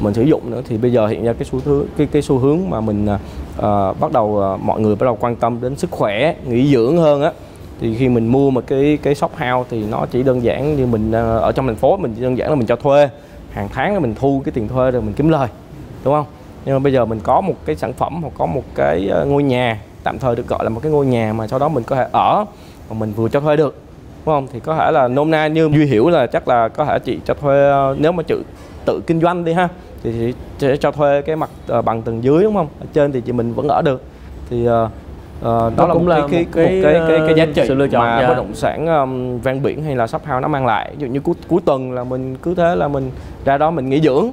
Mình 0.00 0.14
sử 0.14 0.22
dụng 0.22 0.50
nữa 0.50 0.62
thì 0.68 0.76
bây 0.76 0.92
giờ 0.92 1.06
hiện 1.06 1.24
ra 1.24 1.32
cái 1.32 1.44
xu 1.44 1.60
hướng 1.64 1.86
cái 1.96 2.08
cái 2.12 2.22
xu 2.22 2.38
hướng 2.38 2.70
mà 2.70 2.80
mình 2.80 3.06
ờ, 3.56 3.94
bắt 4.00 4.12
đầu 4.12 4.38
ờ, 4.38 4.56
mọi 4.56 4.80
người 4.80 4.96
bắt 4.96 5.04
đầu 5.04 5.16
quan 5.20 5.36
tâm 5.36 5.58
đến 5.62 5.76
sức 5.76 5.90
khỏe 5.90 6.34
nghỉ 6.48 6.72
dưỡng 6.72 6.96
hơn 6.96 7.22
á 7.22 7.32
thì 7.80 7.94
khi 7.94 8.08
mình 8.08 8.26
mua 8.26 8.50
một 8.50 8.64
cái 8.66 8.98
cái 9.02 9.14
shop 9.14 9.32
house 9.36 9.68
thì 9.70 9.84
nó 9.90 10.06
chỉ 10.10 10.22
đơn 10.22 10.42
giản 10.42 10.76
như 10.76 10.86
mình 10.86 11.12
à, 11.12 11.20
ở 11.20 11.52
trong 11.52 11.66
thành 11.66 11.76
phố 11.76 11.96
mình 11.96 12.14
chỉ 12.16 12.22
đơn 12.22 12.38
giản 12.38 12.48
là 12.48 12.54
mình 12.54 12.66
cho 12.66 12.76
thuê. 12.76 13.08
Hàng 13.50 13.68
tháng 13.72 14.02
mình 14.02 14.14
thu 14.14 14.42
cái 14.44 14.52
tiền 14.52 14.68
thuê 14.68 14.90
rồi 14.90 15.02
mình 15.02 15.12
kiếm 15.12 15.28
lời, 15.28 15.48
đúng 16.04 16.14
không? 16.14 16.26
Nhưng 16.64 16.74
mà 16.74 16.78
bây 16.78 16.92
giờ 16.92 17.04
mình 17.04 17.20
có 17.22 17.40
một 17.40 17.54
cái 17.64 17.76
sản 17.76 17.92
phẩm 17.92 18.22
hoặc 18.22 18.32
có 18.38 18.46
một 18.46 18.62
cái 18.74 19.10
à, 19.12 19.24
ngôi 19.24 19.42
nhà, 19.42 19.80
tạm 20.02 20.18
thời 20.18 20.36
được 20.36 20.48
gọi 20.48 20.64
là 20.64 20.70
một 20.70 20.80
cái 20.82 20.92
ngôi 20.92 21.06
nhà 21.06 21.32
mà 21.32 21.46
sau 21.46 21.58
đó 21.58 21.68
mình 21.68 21.84
có 21.84 21.96
thể 21.96 22.06
ở 22.12 22.44
mà 22.90 22.96
mình 22.98 23.12
vừa 23.12 23.28
cho 23.28 23.40
thuê 23.40 23.56
được, 23.56 23.74
đúng 24.26 24.34
không? 24.34 24.46
Thì 24.52 24.60
có 24.60 24.76
thể 24.76 24.90
là 24.90 25.08
nôm 25.08 25.30
na 25.30 25.46
như 25.46 25.70
duy 25.74 25.86
hiểu 25.86 26.08
là 26.08 26.26
chắc 26.26 26.48
là 26.48 26.68
có 26.68 26.84
thể 26.84 26.98
chị 26.98 27.18
cho 27.24 27.34
thuê 27.34 27.70
à, 27.70 27.86
nếu 27.98 28.12
mà 28.12 28.22
chị 28.22 28.34
tự 28.84 29.00
kinh 29.06 29.20
doanh 29.20 29.44
đi 29.44 29.52
ha, 29.52 29.68
thì 30.02 30.12
chị 30.12 30.32
sẽ 30.58 30.76
cho 30.76 30.90
thuê 30.90 31.22
cái 31.22 31.36
mặt 31.36 31.50
bằng 31.84 32.02
tầng 32.02 32.24
dưới, 32.24 32.42
đúng 32.42 32.54
không? 32.54 32.68
Ở 32.80 32.86
trên 32.92 33.12
thì 33.12 33.20
chị 33.20 33.32
mình 33.32 33.54
vẫn 33.54 33.68
ở 33.68 33.82
được. 33.82 34.02
Thì 34.50 34.68
ờ, 35.42 35.58
ờ, 35.58 35.72
đó 35.76 35.86
là 35.86 35.94
cũng 35.94 36.04
một 36.04 36.10
là 36.10 36.26
cái, 36.30 36.46
cái, 36.52 36.64
một 36.64 36.70
cái, 36.82 36.82
cái, 36.82 37.08
cái, 37.08 37.20
cái 37.26 37.34
giá 37.36 37.44
ờ, 37.44 37.52
trị 37.54 37.62
sự 37.68 37.74
lựa 37.74 37.88
chọn, 37.88 38.02
mà 38.02 38.20
dạ. 38.20 38.28
bất 38.28 38.34
động 38.36 38.54
sản 38.54 38.86
um, 38.86 39.40
ven 39.40 39.62
biển 39.62 39.82
hay 39.82 39.96
là 39.96 40.06
shop 40.06 40.22
house 40.26 40.40
nó 40.40 40.48
mang 40.48 40.66
lại 40.66 40.90
ví 40.90 41.06
dụ 41.06 41.12
như 41.12 41.20
cuối, 41.20 41.34
cuối 41.48 41.60
tuần 41.64 41.92
là 41.92 42.04
mình 42.04 42.36
cứ 42.42 42.54
thế 42.54 42.76
là 42.76 42.88
mình 42.88 43.10
ra 43.44 43.58
đó 43.58 43.70
mình 43.70 43.88
nghỉ 43.88 44.00
dưỡng 44.00 44.30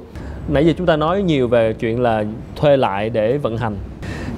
Nãy 0.48 0.66
giờ 0.66 0.72
chúng 0.78 0.86
ta 0.86 0.96
nói 0.96 1.22
nhiều 1.22 1.48
về 1.48 1.72
chuyện 1.72 2.00
là 2.00 2.24
thuê 2.56 2.76
lại 2.76 3.10
để 3.10 3.38
vận 3.38 3.56
hành. 3.56 3.76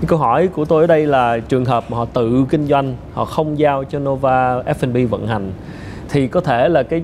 Câu 0.06 0.18
hỏi 0.18 0.48
của 0.48 0.64
tôi 0.64 0.82
ở 0.82 0.87
đây 0.87 1.06
là 1.06 1.38
trường 1.38 1.64
hợp 1.64 1.84
mà 1.88 1.96
họ 1.96 2.04
tự 2.04 2.46
kinh 2.50 2.66
doanh, 2.66 2.96
họ 3.12 3.25
không 3.25 3.58
giao 3.58 3.84
cho 3.84 3.98
Nova 3.98 4.62
F&B 4.62 5.10
vận 5.10 5.26
hành 5.26 5.52
thì 6.08 6.28
có 6.28 6.40
thể 6.40 6.68
là 6.68 6.82
cái 6.82 7.02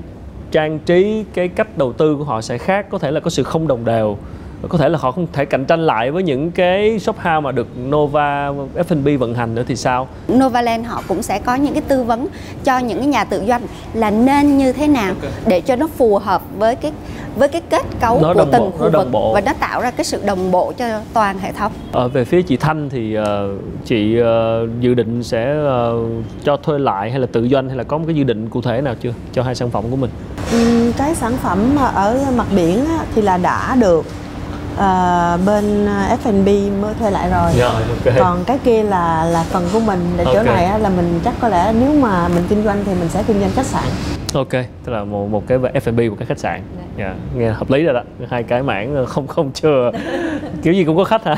trang 0.50 0.78
trí, 0.78 1.24
cái 1.34 1.48
cách 1.48 1.78
đầu 1.78 1.92
tư 1.92 2.16
của 2.16 2.24
họ 2.24 2.40
sẽ 2.40 2.58
khác, 2.58 2.86
có 2.90 2.98
thể 2.98 3.10
là 3.10 3.20
có 3.20 3.30
sự 3.30 3.42
không 3.42 3.68
đồng 3.68 3.84
đều. 3.84 4.16
Có 4.68 4.78
thể 4.78 4.88
là 4.88 4.98
họ 4.98 5.12
không 5.12 5.26
thể 5.32 5.44
cạnh 5.44 5.64
tranh 5.64 5.86
lại 5.86 6.10
với 6.10 6.22
những 6.22 6.50
cái 6.50 6.98
shop 6.98 7.16
house 7.16 7.40
mà 7.40 7.52
được 7.52 7.66
Nova 7.88 8.50
F&B 8.88 9.18
vận 9.18 9.34
hành 9.34 9.54
nữa 9.54 9.62
thì 9.68 9.76
sao? 9.76 10.08
Novaland 10.32 10.86
họ 10.86 11.02
cũng 11.08 11.22
sẽ 11.22 11.38
có 11.38 11.54
những 11.54 11.72
cái 11.74 11.82
tư 11.88 12.02
vấn 12.02 12.26
cho 12.64 12.78
những 12.78 12.98
cái 12.98 13.06
nhà 13.06 13.24
tự 13.24 13.42
doanh 13.48 13.62
là 13.94 14.10
nên 14.10 14.58
như 14.58 14.72
thế 14.72 14.86
nào 14.88 15.14
để 15.46 15.60
cho 15.60 15.76
nó 15.76 15.86
phù 15.86 16.18
hợp 16.18 16.42
với 16.58 16.76
cái 16.76 16.92
với 17.36 17.48
cái 17.48 17.62
kết 17.70 17.82
cấu 18.00 18.20
Nó 18.22 18.28
của 18.34 18.38
đồng 18.38 18.48
từng 18.52 18.62
bộ, 18.62 18.70
khu 18.78 18.90
vực 18.90 19.12
bộ. 19.12 19.34
và 19.34 19.40
nó 19.40 19.52
tạo 19.60 19.80
ra 19.80 19.90
cái 19.90 20.04
sự 20.04 20.22
đồng 20.26 20.50
bộ 20.50 20.72
cho 20.78 21.00
toàn 21.12 21.38
hệ 21.38 21.52
thống. 21.52 21.72
Ở 21.92 22.08
về 22.08 22.24
phía 22.24 22.42
chị 22.42 22.56
Thanh 22.56 22.88
thì 22.90 23.14
ờ, 23.14 23.48
chị 23.84 24.18
ờ, 24.18 24.66
dự 24.80 24.94
định 24.94 25.22
sẽ 25.22 25.54
cho 26.44 26.56
thuê 26.56 26.78
lại 26.78 27.10
hay 27.10 27.20
là 27.20 27.26
tự 27.32 27.48
doanh 27.48 27.68
hay 27.68 27.76
là 27.76 27.84
có 27.84 27.98
một 27.98 28.04
cái 28.06 28.14
dự 28.16 28.24
định 28.24 28.48
cụ 28.48 28.60
thể 28.62 28.80
nào 28.80 28.94
chưa 29.02 29.12
cho 29.32 29.42
hai 29.42 29.54
sản 29.54 29.70
phẩm 29.70 29.84
của 29.90 29.96
mình? 29.96 30.10
Cái 30.96 31.14
sản 31.14 31.32
phẩm 31.42 31.74
mà 31.74 31.84
ở 31.86 32.18
mặt 32.36 32.46
biển 32.56 32.84
á, 32.86 33.04
thì 33.14 33.22
là 33.22 33.36
đã 33.36 33.76
được 33.80 34.04
ờ, 34.76 35.38
bên 35.46 35.86
F&B 36.24 36.48
mới 36.82 36.94
thuê 36.94 37.10
lại 37.10 37.30
rồi 37.30 37.52
Rồi, 37.58 37.70
ok. 38.04 38.14
còn 38.18 38.44
cái 38.46 38.58
kia 38.64 38.82
là 38.82 39.24
là 39.24 39.42
phần 39.42 39.64
của 39.72 39.80
mình 39.80 40.00
là 40.16 40.24
chỗ 40.24 40.34
Ok. 40.36 40.46
này 40.46 40.64
á, 40.64 40.78
là 40.78 40.88
mình 40.88 41.20
chắc 41.24 41.34
có 41.40 41.48
lẽ 41.48 41.72
nếu 41.80 41.92
mà 42.00 42.28
mình 42.28 42.44
kinh 42.48 42.64
doanh 42.64 42.82
thì 42.86 42.92
mình 42.94 43.08
sẽ 43.08 43.22
kinh 43.26 43.40
doanh 43.40 43.50
khách 43.50 43.66
sạn 43.66 43.84
Ok, 44.34 44.50
tức 44.84 44.92
là 44.92 45.04
một 45.04 45.26
một 45.30 45.42
cái 45.46 45.58
F&B 45.58 45.98
một 46.10 46.16
cái 46.18 46.26
khách 46.26 46.38
sạn. 46.38 46.60
Dạ, 46.98 47.14
nghe 47.36 47.50
hợp 47.50 47.70
lý 47.70 47.82
rồi 47.84 47.94
đó. 47.94 48.00
Hai 48.28 48.42
cái 48.42 48.62
mảng 48.62 48.96
ờ, 48.96 49.06
không 49.06 49.26
không 49.26 49.50
chưa 49.54 49.90
kiểu 50.62 50.72
gì 50.72 50.84
cũng 50.84 50.96
có 50.96 51.04
khách 51.04 51.24
hả? 51.24 51.36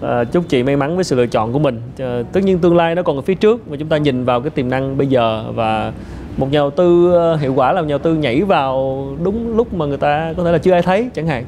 Ờ, 0.00 0.24
chúc 0.24 0.44
chị 0.48 0.62
may 0.62 0.76
mắn 0.76 0.94
với 0.94 1.04
sự 1.04 1.16
lựa 1.16 1.26
chọn 1.26 1.52
của 1.52 1.58
mình. 1.58 1.80
Ờ, 1.98 2.22
tất 2.32 2.40
nhiên 2.44 2.58
tương 2.58 2.76
lai 2.76 2.94
nó 2.94 3.02
còn 3.02 3.16
ở 3.16 3.22
phía 3.22 3.34
trước 3.34 3.68
mà 3.70 3.76
chúng 3.78 3.88
ta 3.88 3.96
nhìn 3.96 4.24
vào 4.24 4.40
cái 4.40 4.50
tiềm 4.50 4.70
năng 4.70 4.98
bây 4.98 5.06
giờ 5.06 5.44
và 5.54 5.92
một 6.36 6.52
nhà 6.52 6.58
đầu 6.58 6.70
tư 6.70 7.12
ờ, 7.12 7.36
hiệu 7.36 7.54
quả 7.54 7.72
là 7.72 7.80
một 7.80 7.86
nhà 7.86 7.92
đầu 7.92 7.98
tư 7.98 8.14
nhảy 8.14 8.42
vào 8.42 9.06
đúng 9.24 9.56
lúc 9.56 9.74
mà 9.74 9.86
người 9.86 9.96
ta 9.98 10.34
có 10.36 10.44
thể 10.44 10.52
là 10.52 10.58
chưa 10.58 10.72
ai 10.72 10.82
thấy 10.82 11.08
chẳng 11.14 11.26
hạn 11.26 11.44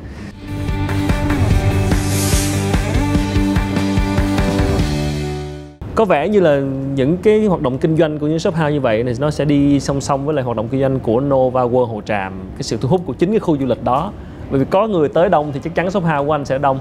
có 5.95 6.05
vẻ 6.05 6.29
như 6.29 6.41
là 6.41 6.61
những 6.95 7.17
cái 7.17 7.47
hoạt 7.47 7.63
động 7.63 7.79
kinh 7.79 7.97
doanh 7.97 8.19
của 8.19 8.27
những 8.27 8.39
shop 8.39 8.55
house 8.55 8.73
như 8.73 8.81
vậy 8.81 9.05
thì 9.05 9.13
nó 9.19 9.31
sẽ 9.31 9.45
đi 9.45 9.81
song 9.81 10.01
song 10.01 10.27
với 10.27 10.35
lại 10.35 10.45
hoạt 10.45 10.57
động 10.57 10.69
kinh 10.69 10.81
doanh 10.81 11.01
của 11.01 11.21
Nova 11.21 11.63
World 11.63 11.87
Hồ 11.87 12.03
Tràm 12.07 12.33
cái 12.57 12.63
sự 12.63 12.77
thu 12.81 12.89
hút 12.89 13.01
của 13.07 13.13
chính 13.13 13.31
cái 13.31 13.39
khu 13.39 13.59
du 13.59 13.67
lịch 13.67 13.85
đó. 13.85 14.13
Bởi 14.51 14.61
vì 14.61 14.67
có 14.71 14.87
người 14.87 15.09
tới 15.09 15.29
đông 15.29 15.53
thì 15.53 15.61
chắc 15.65 15.75
chắn 15.75 15.91
shop 15.91 16.05
house 16.05 16.27
của 16.27 16.35
anh 16.35 16.45
sẽ 16.45 16.59
đông. 16.59 16.79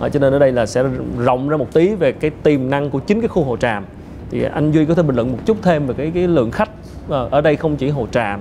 À, 0.00 0.08
cho 0.08 0.20
nên 0.20 0.32
ở 0.32 0.38
đây 0.38 0.52
là 0.52 0.66
sẽ 0.66 0.84
rộng 1.18 1.48
ra 1.48 1.56
một 1.56 1.72
tí 1.72 1.94
về 1.94 2.12
cái 2.12 2.30
tiềm 2.30 2.70
năng 2.70 2.90
của 2.90 2.98
chính 2.98 3.20
cái 3.20 3.28
khu 3.28 3.44
Hồ 3.44 3.56
Tràm. 3.56 3.84
Thì 4.30 4.42
anh 4.42 4.72
Duy 4.72 4.84
có 4.84 4.94
thể 4.94 5.02
bình 5.02 5.16
luận 5.16 5.32
một 5.32 5.38
chút 5.46 5.56
thêm 5.62 5.86
về 5.86 5.94
cái 5.94 6.10
cái 6.14 6.28
lượng 6.28 6.50
khách 6.50 6.70
ờ, 7.08 7.28
ở 7.30 7.40
đây 7.40 7.56
không 7.56 7.76
chỉ 7.76 7.88
Hồ 7.88 8.06
Tràm 8.12 8.40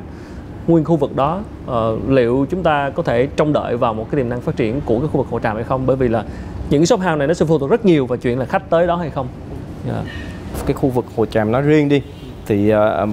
nguyên 0.67 0.85
khu 0.85 0.95
vực 0.95 1.15
đó. 1.15 1.39
Uh, 1.71 2.09
liệu 2.09 2.45
chúng 2.49 2.63
ta 2.63 2.89
có 2.89 3.03
thể 3.03 3.27
trông 3.35 3.53
đợi 3.53 3.77
vào 3.77 3.93
một 3.93 4.07
cái 4.11 4.21
tiềm 4.21 4.29
năng 4.29 4.41
phát 4.41 4.55
triển 4.55 4.81
của 4.85 4.99
cái 4.99 5.07
khu 5.07 5.17
vực 5.17 5.27
Hồ 5.29 5.39
Tràm 5.39 5.55
hay 5.55 5.63
không? 5.63 5.85
Bởi 5.85 5.95
vì 5.95 6.07
là 6.07 6.23
những 6.69 6.85
shop 6.85 6.99
house 6.99 7.15
này 7.15 7.27
nó 7.27 7.33
sẽ 7.33 7.45
phụ 7.45 7.59
thuộc 7.59 7.69
rất 7.69 7.85
nhiều 7.85 8.05
vào 8.05 8.17
chuyện 8.17 8.39
là 8.39 8.45
khách 8.45 8.69
tới 8.69 8.87
đó 8.87 8.95
hay 8.95 9.09
không. 9.09 9.27
Ờ, 9.89 10.03
cái 10.65 10.73
khu 10.73 10.89
vực 10.89 11.05
Hồ 11.15 11.25
Tràm 11.25 11.51
nó 11.51 11.61
riêng 11.61 11.89
đi 11.89 12.01
thì 12.45 12.73
uh, 12.73 13.09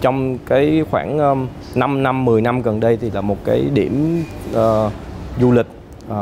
trong 0.00 0.38
cái 0.46 0.84
khoảng 0.90 1.18
um, 1.18 1.46
5 1.74 2.02
năm 2.02 2.24
10 2.24 2.40
năm 2.40 2.62
gần 2.62 2.80
đây 2.80 2.96
thì 3.00 3.10
là 3.10 3.20
một 3.20 3.36
cái 3.44 3.64
điểm 3.74 4.24
uh, 4.50 4.92
du 5.40 5.52
lịch 5.52 5.66
uh, 6.10 6.14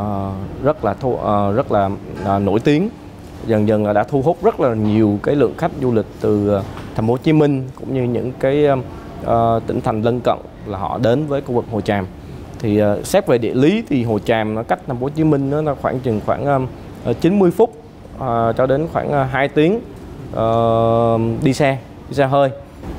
rất 0.62 0.84
là 0.84 0.94
thu, 0.94 1.10
uh, 1.12 1.56
rất 1.56 1.72
là 1.72 1.90
uh, 2.36 2.42
nổi 2.42 2.60
tiếng. 2.60 2.88
Dần 3.46 3.68
dần 3.68 3.86
là 3.86 3.92
đã 3.92 4.04
thu 4.04 4.22
hút 4.22 4.44
rất 4.44 4.60
là 4.60 4.74
nhiều 4.74 5.18
cái 5.22 5.34
lượng 5.34 5.54
khách 5.58 5.70
du 5.80 5.92
lịch 5.92 6.06
từ 6.20 6.56
uh, 6.58 6.64
thành 6.94 7.06
phố 7.06 7.12
Hồ 7.12 7.18
Chí 7.18 7.32
Minh 7.32 7.68
cũng 7.76 7.94
như 7.94 8.02
những 8.02 8.32
cái 8.40 8.66
uh, 8.70 9.62
tỉnh 9.66 9.80
thành 9.80 10.02
lân 10.02 10.20
cận 10.20 10.38
là 10.66 10.78
họ 10.78 10.98
đến 11.02 11.26
với 11.26 11.40
khu 11.40 11.54
vực 11.54 11.64
Hồ 11.70 11.80
Tràm. 11.80 12.06
Thì 12.58 12.82
uh, 12.82 13.06
xét 13.06 13.26
về 13.26 13.38
địa 13.38 13.54
lý 13.54 13.82
thì 13.88 14.04
Hồ 14.04 14.18
Tràm 14.18 14.54
nó 14.54 14.62
cách 14.62 14.80
thành 14.86 14.96
phố 14.96 15.02
Hồ 15.02 15.08
Chí 15.08 15.24
Minh 15.24 15.50
nó 15.50 15.74
khoảng 15.82 16.00
chừng 16.00 16.20
khoảng 16.26 16.68
uh, 17.10 17.20
90 17.20 17.50
phút 17.50 17.85
uh, 18.16 18.56
cho 18.56 18.66
đến 18.66 18.88
khoảng 18.92 19.12
ờ, 19.12 19.22
uh, 19.22 19.30
2 19.30 19.48
tiếng 19.48 19.80
uh, 20.32 21.44
đi 21.44 21.52
xe 21.52 21.78
đi 22.08 22.14
xe 22.14 22.26
hơi. 22.26 22.50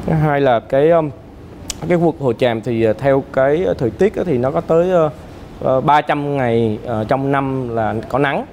Thứ 0.05 0.13
hai 0.13 0.41
là 0.41 0.59
cái 0.59 0.89
um, 0.89 1.09
cái 1.87 1.97
khu 1.97 2.03
vực 2.03 2.15
Hồ 2.19 2.33
Tràm 2.33 2.61
thì 2.61 2.89
uh, 2.89 2.97
theo 2.97 3.23
cái 3.33 3.65
thời 3.77 3.89
tiết 3.89 4.13
thì 4.25 4.37
nó 4.37 4.51
có 4.51 4.61
tới 4.61 4.91
uh, 5.65 5.85
300 5.85 6.37
ngày 6.37 6.79
uh, 7.01 7.07
trong 7.07 7.31
năm 7.31 7.69
là 7.75 7.95
có 8.09 8.19
nắng 8.19 8.45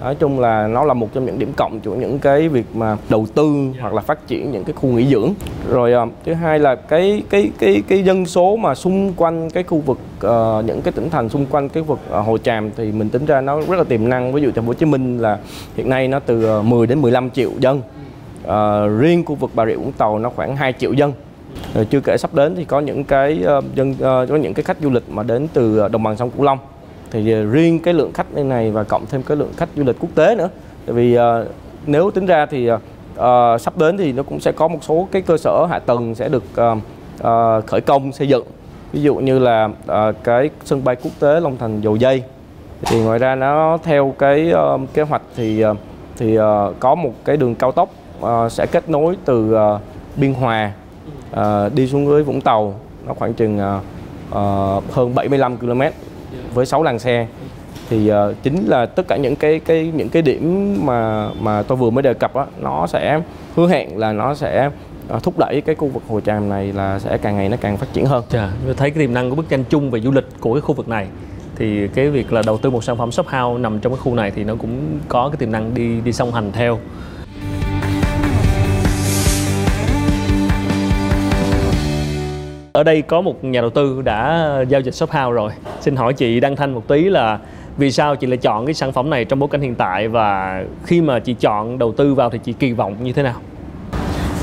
nói 0.00 0.14
chung 0.14 0.40
là 0.40 0.66
nó 0.66 0.84
là 0.84 0.94
một 0.94 1.08
trong 1.14 1.26
những 1.26 1.38
điểm 1.38 1.52
cộng 1.56 1.80
của 1.80 1.94
những 1.94 2.18
cái 2.18 2.48
việc 2.48 2.66
mà 2.74 2.96
đầu 3.08 3.26
tư 3.34 3.54
hoặc 3.80 3.94
là 3.94 4.00
phát 4.00 4.26
triển 4.26 4.52
những 4.52 4.64
cái 4.64 4.72
khu 4.72 4.88
nghỉ 4.88 5.06
dưỡng. 5.06 5.32
Rồi 5.68 5.92
ờ, 5.92 6.06
thứ 6.24 6.34
hai 6.34 6.58
là 6.58 6.74
cái 6.74 7.22
cái 7.30 7.50
cái 7.58 7.82
cái 7.88 8.04
dân 8.04 8.26
số 8.26 8.56
mà 8.56 8.74
xung 8.74 9.12
quanh 9.12 9.50
cái 9.50 9.62
khu 9.62 9.78
vực 9.78 9.98
uh, 10.16 10.64
những 10.64 10.82
cái 10.82 10.92
tỉnh 10.92 11.10
thành 11.10 11.28
xung 11.28 11.46
quanh 11.46 11.68
cái 11.68 11.82
vực 11.82 11.98
uh, 12.18 12.26
Hồ 12.26 12.38
Tràm 12.38 12.70
thì 12.76 12.92
mình 12.92 13.08
tính 13.08 13.26
ra 13.26 13.40
nó 13.40 13.60
rất 13.60 13.76
là 13.76 13.84
tiềm 13.84 14.08
năng. 14.08 14.32
Ví 14.32 14.42
dụ 14.42 14.50
thành 14.50 14.64
phố 14.64 14.68
Hồ 14.68 14.74
Chí 14.74 14.86
Minh 14.86 15.18
là 15.18 15.38
hiện 15.76 15.88
nay 15.88 16.08
nó 16.08 16.18
từ 16.18 16.62
10 16.62 16.86
đến 16.86 17.02
15 17.02 17.30
triệu 17.30 17.50
dân. 17.58 17.82
Uh, 18.44 19.00
riêng 19.00 19.24
khu 19.24 19.34
vực 19.34 19.50
Bà 19.54 19.66
Rịa 19.66 19.76
Vũng 19.76 19.92
Tàu 19.92 20.18
nó 20.18 20.30
khoảng 20.30 20.56
2 20.56 20.72
triệu 20.72 20.92
dân. 20.92 21.12
Rồi 21.74 21.84
chưa 21.84 22.00
kể 22.00 22.16
sắp 22.16 22.34
đến 22.34 22.54
thì 22.56 22.64
có 22.64 22.80
những 22.80 23.04
cái 23.04 23.44
uh, 23.58 23.64
dân 23.74 23.92
uh, 23.92 23.98
có 24.00 24.36
những 24.36 24.54
cái 24.54 24.64
khách 24.64 24.76
du 24.82 24.90
lịch 24.90 25.10
mà 25.10 25.22
đến 25.22 25.48
từ 25.52 25.88
đồng 25.88 26.02
bằng 26.02 26.16
sông 26.16 26.30
Cửu 26.30 26.44
Long 26.44 26.58
thì 27.12 27.32
ờ, 27.32 27.44
riêng 27.44 27.78
cái 27.78 27.94
lượng 27.94 28.12
khách 28.12 28.34
như 28.34 28.44
này 28.44 28.70
và 28.70 28.84
cộng 28.84 29.06
thêm 29.06 29.22
cái 29.22 29.36
lượng 29.36 29.52
khách 29.56 29.68
du 29.76 29.84
lịch 29.84 29.96
quốc 30.00 30.10
tế 30.14 30.34
nữa. 30.34 30.48
Tại 30.86 30.94
vì 30.94 31.18
uh, 31.18 31.22
nếu 31.86 32.10
tính 32.10 32.26
ra 32.26 32.46
thì 32.46 32.70
uh, 32.70 32.80
sắp 33.60 33.78
đến 33.78 33.96
thì 33.96 34.12
nó 34.12 34.22
cũng 34.22 34.40
sẽ 34.40 34.52
có 34.52 34.68
một 34.68 34.78
số 34.82 35.08
cái 35.12 35.22
cơ 35.22 35.36
sở 35.36 35.66
hạ 35.70 35.78
tầng 35.78 36.14
sẽ 36.14 36.28
được 36.28 36.44
uh, 36.52 36.78
uh, 37.20 37.66
khởi 37.66 37.80
công 37.80 38.12
xây 38.12 38.28
dựng. 38.28 38.44
Ví 38.92 39.02
dụ 39.02 39.14
như 39.14 39.38
là 39.38 39.64
uh, 39.64 40.16
cái 40.24 40.50
sân 40.64 40.84
bay 40.84 40.96
quốc 40.96 41.12
tế 41.20 41.40
Long 41.40 41.56
Thành 41.56 41.80
Dầu 41.80 41.96
Dây. 41.96 42.22
Thì 42.82 43.00
ngoài 43.00 43.18
ra 43.18 43.34
nó 43.34 43.78
theo 43.82 44.14
cái 44.18 44.52
uh, 44.74 44.80
kế 44.94 45.02
hoạch 45.02 45.22
thì 45.36 45.64
uh, 45.64 45.76
thì 46.16 46.38
uh, 46.38 46.44
có 46.80 46.94
một 46.94 47.12
cái 47.24 47.36
đường 47.36 47.54
cao 47.54 47.72
tốc 47.72 47.90
uh, 48.20 48.52
sẽ 48.52 48.66
kết 48.66 48.90
nối 48.90 49.16
từ 49.24 49.54
uh, 49.54 49.80
Biên 50.16 50.34
Hòa 50.34 50.72
uh, 51.32 51.74
đi 51.74 51.86
xuống 51.86 52.06
dưới 52.06 52.22
Vũng 52.22 52.40
Tàu. 52.40 52.74
Nó 53.06 53.14
khoảng 53.14 53.34
chừng 53.34 53.58
uh, 53.58 53.82
uh, 54.30 54.92
hơn 54.92 55.14
75 55.14 55.56
km 55.56 55.80
với 56.54 56.66
6 56.66 56.82
làn 56.82 56.98
xe 56.98 57.26
thì 57.90 58.12
uh, 58.12 58.42
chính 58.42 58.66
là 58.66 58.86
tất 58.86 59.08
cả 59.08 59.16
những 59.16 59.36
cái 59.36 59.58
cái 59.58 59.92
những 59.94 60.08
cái 60.08 60.22
điểm 60.22 60.76
mà 60.86 61.30
mà 61.40 61.62
tôi 61.62 61.76
vừa 61.76 61.90
mới 61.90 62.02
đề 62.02 62.14
cập 62.14 62.34
đó, 62.34 62.46
nó 62.60 62.86
sẽ 62.86 63.20
hứa 63.56 63.68
hẹn 63.68 63.98
là 63.98 64.12
nó 64.12 64.34
sẽ 64.34 64.70
uh, 65.16 65.22
thúc 65.22 65.38
đẩy 65.38 65.60
cái 65.60 65.74
khu 65.74 65.88
vực 65.88 66.02
Hồ 66.08 66.20
Tràm 66.20 66.48
này 66.48 66.72
là 66.72 66.98
sẽ 66.98 67.18
càng 67.18 67.36
ngày 67.36 67.48
nó 67.48 67.56
càng 67.60 67.76
phát 67.76 67.92
triển 67.92 68.06
hơn. 68.06 68.24
Chà, 68.30 68.50
thấy 68.76 68.90
cái 68.90 69.06
tiềm 69.06 69.14
năng 69.14 69.30
của 69.30 69.36
bức 69.36 69.48
tranh 69.48 69.64
chung 69.64 69.90
về 69.90 70.00
du 70.00 70.10
lịch 70.10 70.26
của 70.40 70.54
cái 70.54 70.60
khu 70.60 70.74
vực 70.74 70.88
này 70.88 71.06
thì 71.56 71.88
cái 71.88 72.10
việc 72.10 72.32
là 72.32 72.42
đầu 72.46 72.58
tư 72.58 72.70
một 72.70 72.84
sản 72.84 72.96
phẩm 72.96 73.12
shop 73.12 73.26
house 73.26 73.62
nằm 73.62 73.80
trong 73.80 73.92
cái 73.92 74.00
khu 74.00 74.14
này 74.14 74.30
thì 74.30 74.44
nó 74.44 74.54
cũng 74.54 74.98
có 75.08 75.28
cái 75.28 75.36
tiềm 75.36 75.52
năng 75.52 75.74
đi 75.74 76.00
đi 76.00 76.12
song 76.12 76.32
hành 76.32 76.52
theo 76.52 76.78
Ở 82.72 82.82
đây 82.82 83.02
có 83.02 83.20
một 83.20 83.44
nhà 83.44 83.60
đầu 83.60 83.70
tư 83.70 84.02
đã 84.02 84.48
giao 84.68 84.80
dịch 84.80 84.94
shop 84.94 85.10
house 85.10 85.32
rồi. 85.32 85.52
Xin 85.80 85.96
hỏi 85.96 86.12
chị 86.12 86.40
Đăng 86.40 86.56
Thanh 86.56 86.74
một 86.74 86.88
tí 86.88 87.02
là 87.02 87.38
vì 87.76 87.92
sao 87.92 88.16
chị 88.16 88.26
lại 88.26 88.36
chọn 88.36 88.66
cái 88.66 88.74
sản 88.74 88.92
phẩm 88.92 89.10
này 89.10 89.24
trong 89.24 89.38
bối 89.38 89.48
cảnh 89.52 89.60
hiện 89.60 89.74
tại 89.74 90.08
và 90.08 90.62
khi 90.84 91.00
mà 91.00 91.18
chị 91.18 91.34
chọn 91.34 91.78
đầu 91.78 91.92
tư 91.92 92.14
vào 92.14 92.30
thì 92.30 92.38
chị 92.44 92.52
kỳ 92.52 92.72
vọng 92.72 92.96
như 93.02 93.12
thế 93.12 93.22
nào? 93.22 93.34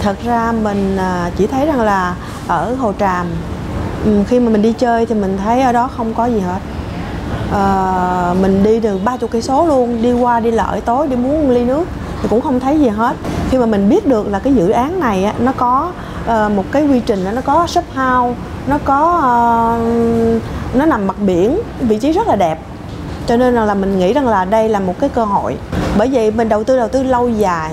Thật 0.02 0.16
ra 0.26 0.52
mình 0.64 0.98
à, 0.98 1.32
chỉ 1.38 1.48
thấy 1.48 1.66
rằng 1.66 1.82
là 1.82 2.16
ở 2.48 2.76
Hồ 2.76 2.94
Tràm 3.00 3.28
ừ, 4.06 4.24
khi 4.28 4.40
mà 4.40 4.50
mình 4.50 4.62
đi 4.62 4.74
chơi 4.74 5.06
thì 5.06 5.16
mình 5.16 5.38
thấy 5.44 5.62
ở 5.62 5.72
đó 5.72 5.88
không 5.88 6.14
có 6.14 6.26
gì 6.26 6.40
hết. 6.40 6.60
À, 7.54 8.34
mình 8.42 8.64
đi 8.64 8.80
được 8.80 9.00
ba 9.06 9.18
chục 9.18 9.32
cây 9.32 9.42
số 9.42 9.68
luôn, 9.68 10.02
đi 10.02 10.14
qua 10.14 10.40
đi 10.40 10.52
lại 10.52 10.82
tối 10.82 11.08
đi 11.08 11.16
muốn 11.16 11.48
một 11.48 11.54
ly 11.54 11.66
nước 11.66 11.86
thì 12.22 12.28
cũng 12.30 12.42
không 12.42 12.60
thấy 12.60 12.80
gì 12.80 12.88
hết. 12.88 13.16
Khi 13.50 13.58
mà 13.58 13.66
mình 13.66 13.90
biết 13.90 14.08
được 14.08 14.28
là 14.28 14.40
cái 14.40 14.54
dự 14.54 14.70
án 14.70 15.00
này 15.00 15.24
á, 15.24 15.34
nó 15.40 15.52
có 15.58 15.92
uh, 16.24 16.52
một 16.52 16.64
cái 16.72 16.88
quy 16.88 17.00
trình 17.00 17.26
nó 17.36 17.42
có 17.42 17.68
shop 17.68 17.86
house 17.96 18.40
nó 18.68 18.78
có 18.84 19.16
uh, 19.18 20.42
nó 20.76 20.86
nằm 20.86 21.08
mặt 21.08 21.16
biển 21.20 21.60
vị 21.80 21.98
trí 21.98 22.12
rất 22.12 22.28
là 22.28 22.36
đẹp. 22.36 22.60
Cho 23.28 23.38
nên 23.38 23.56
là 23.56 23.74
mình 23.74 24.00
nghĩ 24.00 24.14
rằng 24.14 24.28
là 24.28 24.46
đây 24.46 24.70
là 24.70 24.80
một 24.80 25.00
cái 25.00 25.10
cơ 25.10 25.26
hội. 25.26 25.58
Bởi 25.98 26.10
vậy 26.12 26.32
mình 26.32 26.50
đầu 26.50 26.64
tư 26.64 26.78
đầu 26.78 26.88
tư 26.88 27.04
lâu 27.04 27.30
dài 27.30 27.72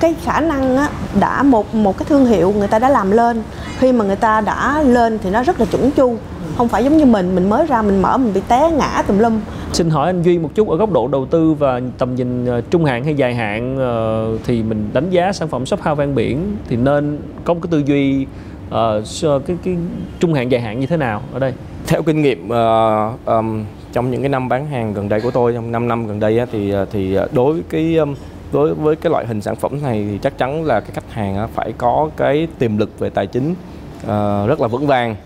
cái 0.00 0.14
khả 0.24 0.40
năng 0.40 0.76
á, 0.76 0.88
đã 1.20 1.42
một 1.42 1.74
một 1.74 1.98
cái 1.98 2.06
thương 2.08 2.26
hiệu 2.26 2.54
người 2.58 2.68
ta 2.68 2.78
đã 2.78 2.88
làm 2.88 3.10
lên. 3.10 3.42
Khi 3.78 3.92
mà 3.92 4.04
người 4.04 4.16
ta 4.16 4.40
đã 4.40 4.82
lên 4.82 5.18
thì 5.22 5.30
nó 5.30 5.42
rất 5.42 5.60
là 5.60 5.66
chuẩn 5.66 5.90
chu 5.90 6.16
không 6.58 6.68
phải 6.68 6.84
giống 6.84 6.96
như 6.96 7.04
mình 7.04 7.34
mình 7.34 7.50
mới 7.50 7.66
ra 7.66 7.82
mình 7.82 8.02
mở 8.02 8.16
mình 8.16 8.32
bị 8.34 8.40
té 8.48 8.70
ngã 8.70 9.02
tùm 9.06 9.18
lum 9.18 9.40
xin 9.72 9.90
hỏi 9.90 10.06
anh 10.06 10.22
duy 10.22 10.38
một 10.38 10.50
chút 10.54 10.68
ở 10.68 10.76
góc 10.76 10.92
độ 10.92 11.08
đầu 11.08 11.26
tư 11.26 11.52
và 11.52 11.80
tầm 11.98 12.14
nhìn 12.14 12.46
ờ, 12.46 12.60
trung 12.60 12.84
hạn 12.84 13.04
hay 13.04 13.14
dài 13.14 13.34
hạn 13.34 13.76
ờ, 13.78 14.38
thì 14.44 14.62
mình 14.62 14.90
đánh 14.92 15.10
giá 15.10 15.32
sản 15.32 15.48
phẩm 15.48 15.66
shop 15.66 15.80
house 15.80 15.94
ven 15.94 16.14
biển 16.14 16.56
thì 16.68 16.76
nên 16.76 17.18
có 17.44 17.54
một 17.54 17.60
cái 17.62 17.68
tư 17.70 17.82
duy 17.86 18.26
uh, 18.68 19.46
cái 19.46 19.56
cái 19.64 19.76
trung 20.20 20.34
hạn 20.34 20.50
dài 20.50 20.60
hạn 20.60 20.80
như 20.80 20.86
thế 20.86 20.96
nào 20.96 21.22
ở 21.32 21.38
đây? 21.38 21.52
Theo 21.86 22.02
kinh 22.02 22.22
nghiệm 22.22 22.48
uh, 22.48 23.26
um, 23.26 23.64
trong 23.92 24.10
những 24.10 24.22
cái 24.22 24.28
năm 24.28 24.48
bán 24.48 24.66
hàng 24.66 24.94
gần 24.94 25.08
đây 25.08 25.20
của 25.20 25.30
tôi 25.30 25.52
trong 25.52 25.72
5 25.72 25.88
năm 25.88 26.06
gần 26.06 26.20
đây 26.20 26.38
á, 26.38 26.46
thì 26.52 26.74
thì 26.92 27.18
đối 27.32 27.52
với 27.52 27.62
cái 27.70 27.96
um, 27.96 28.14
đối 28.52 28.74
với 28.74 28.96
cái 28.96 29.10
loại 29.10 29.26
hình 29.26 29.40
sản 29.40 29.56
phẩm 29.56 29.82
này 29.82 30.06
thì 30.10 30.18
chắc 30.18 30.38
chắn 30.38 30.64
là 30.64 30.80
cái 30.80 30.90
khách 30.94 31.12
hàng 31.12 31.48
phải 31.54 31.72
có 31.78 32.10
cái 32.16 32.48
tiềm 32.58 32.78
lực 32.78 32.98
về 32.98 33.10
tài 33.10 33.26
chính 33.26 33.54
uh, 34.02 34.48
rất 34.48 34.60
là 34.60 34.68
vững 34.68 34.86
vàng. 34.86 35.16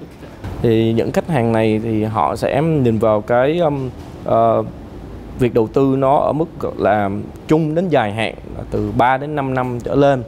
Thì 0.62 0.92
những 0.92 1.12
khách 1.12 1.29
hàng 1.29 1.53
này 1.53 1.81
thì 1.85 2.05
họ 2.05 2.37
sẽ 2.37 2.62
nhìn 2.62 2.98
vào 2.98 3.20
cái 3.20 3.59
um, 3.59 3.90
uh, 4.28 4.66
việc 5.38 5.54
đầu 5.54 5.66
tư 5.66 5.94
nó 5.98 6.16
ở 6.16 6.33
mức 6.33 6.48
là 6.78 7.11
chung 7.48 7.74
đến 7.74 7.88
dài 7.88 8.12
hạn 8.12 8.35
từ 8.70 8.92
3 8.96 9.16
đến 9.16 9.37
5 9.37 9.54
năm 9.54 9.78
trở 9.85 9.94
lên 9.94 10.22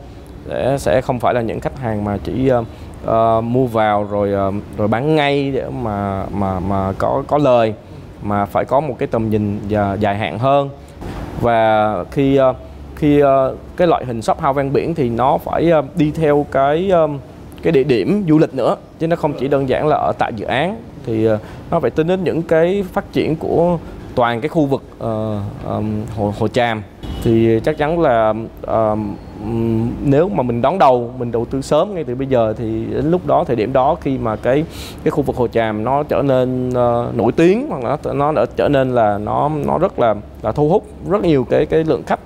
để 0.48 0.76
sẽ 0.78 1.00
không 1.00 1.20
phải 1.20 1.35
là 1.35 1.40
những 1.40 1.61
khách 1.61 1.78
hàng 1.78 2.05
mà 2.05 2.18
chỉ 2.24 2.50
uh, 2.52 2.66
uh, 3.07 3.44
mua 3.44 3.66
vào 3.66 4.05
rồi 4.05 4.48
uh, 4.48 4.55
rồi 4.78 4.88
bán 4.88 5.16
ngay 5.16 5.50
để 5.50 5.64
mà 5.83 6.26
mà 6.35 6.61
mà 6.61 6.92
có 6.98 7.22
có 7.26 7.38
lời 7.38 7.74
mà 8.22 8.46
phải 8.46 8.64
có 8.64 8.81
một 8.81 8.96
cái 8.98 9.09
tầm 9.09 9.31
nhìn 9.31 9.61
dài 10.00 10.16
hạn 10.18 10.38
hơn. 10.38 10.70
Và 11.40 11.96
khi 12.11 12.40
uh, 12.40 12.57
khi 12.96 13.22
uh, 13.22 13.28
cái 13.76 13.88
loại 13.88 14.05
hình 14.05 14.22
shop 14.22 14.40
house 14.40 14.57
ven 14.57 14.72
biển 14.72 14.94
thì 14.94 15.09
nó 15.09 15.38
phải 15.38 15.72
uh, 15.78 15.85
đi 15.96 16.11
theo 16.11 16.46
cái 16.52 16.92
uh, 17.05 17.11
cái 17.62 17.72
địa 17.72 17.85
điểm 17.85 18.25
du 18.29 18.38
lịch 18.38 18.55
nữa 18.55 18.77
chứ 18.98 19.07
nó 19.07 19.16
không 19.16 19.33
chỉ 19.33 19.48
đơn 19.48 19.68
giản 19.68 19.87
là 19.87 19.96
ở 19.96 20.12
tại 20.18 20.33
dự 20.37 20.46
án. 20.46 20.77
Thì 21.07 21.25
ờ, 21.25 21.38
nó 21.70 21.81
phải 21.81 21.90
tính 21.90 22.07
đến 22.07 22.25
những 22.25 22.42
cái 22.42 22.85
phát 22.92 23.12
triển 23.12 23.37
của 23.37 23.79
toàn 24.14 24.40
cái 24.40 24.48
khu 24.48 24.66
vực 24.66 24.83
uh, 24.96 25.05
um, 25.68 26.03
hồ 26.16 26.35
hồ 26.38 26.48
tràm. 26.48 26.83
Thì 27.25 27.61
chắc 27.64 27.79
chắn 27.79 28.01
là 28.01 28.35
uh, 28.70 28.98
nếu 30.05 30.29
mà 30.29 30.42
mình 30.42 30.62
đón 30.62 30.79
đầu 30.79 31.14
mình 31.18 31.33
đầu 31.33 31.44
tư 31.44 31.62
sớm 31.62 31.94
ngay 31.94 32.05
từ 32.05 32.14
bây 32.14 32.27
giờ 32.27 32.55
thì 32.59 32.85
đến 32.87 33.11
lúc 33.11 33.27
đó 33.27 33.44
thời 33.46 33.57
điểm 33.57 33.72
đó 33.72 33.94
khi 34.01 34.18
mà 34.18 34.37
cái 34.37 34.64
cái 35.05 35.11
khu 35.11 35.22
vực 35.22 35.37
hồ 35.37 35.48
tràm 35.48 35.85
nó 35.85 36.03
trở 36.03 36.22
nên 36.22 36.68
uh, 36.68 37.16
nổi 37.16 37.33
tiếng 37.33 37.66
hoặc 37.68 37.85
là 37.85 37.96
nó 38.05 38.12
nó 38.12 38.33
đã 38.33 38.46
trở 38.57 38.68
nên 38.68 38.94
là 38.94 39.18
nó 39.18 39.51
nó 39.66 39.79
rất 39.79 39.98
là 39.98 40.14
là 40.42 40.53
thu 40.53 40.68
hút 40.68 40.87
rất 41.09 41.25
nhiều 41.25 41.46
cái 41.51 41.66
cái 41.66 41.85
lượng 41.85 42.03
khách 42.07 42.20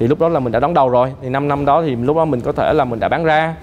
thì 0.00 0.06
lúc 0.06 0.20
đó 0.20 0.28
là 0.28 0.40
mình 0.40 0.52
đã 0.52 0.60
đón 0.60 0.74
đầu 0.74 0.88
rồi. 0.88 1.12
Thì 1.22 1.28
5 1.28 1.48
năm 1.48 1.64
đó 1.64 1.82
thì 1.82 1.96
lúc 1.96 2.16
đó 2.16 2.24
mình 2.24 2.40
có 2.40 2.52
thể 2.52 2.72
là 2.72 2.84
mình 2.84 3.00
đã 3.00 3.08
bán 3.08 3.24
ra 3.24 3.54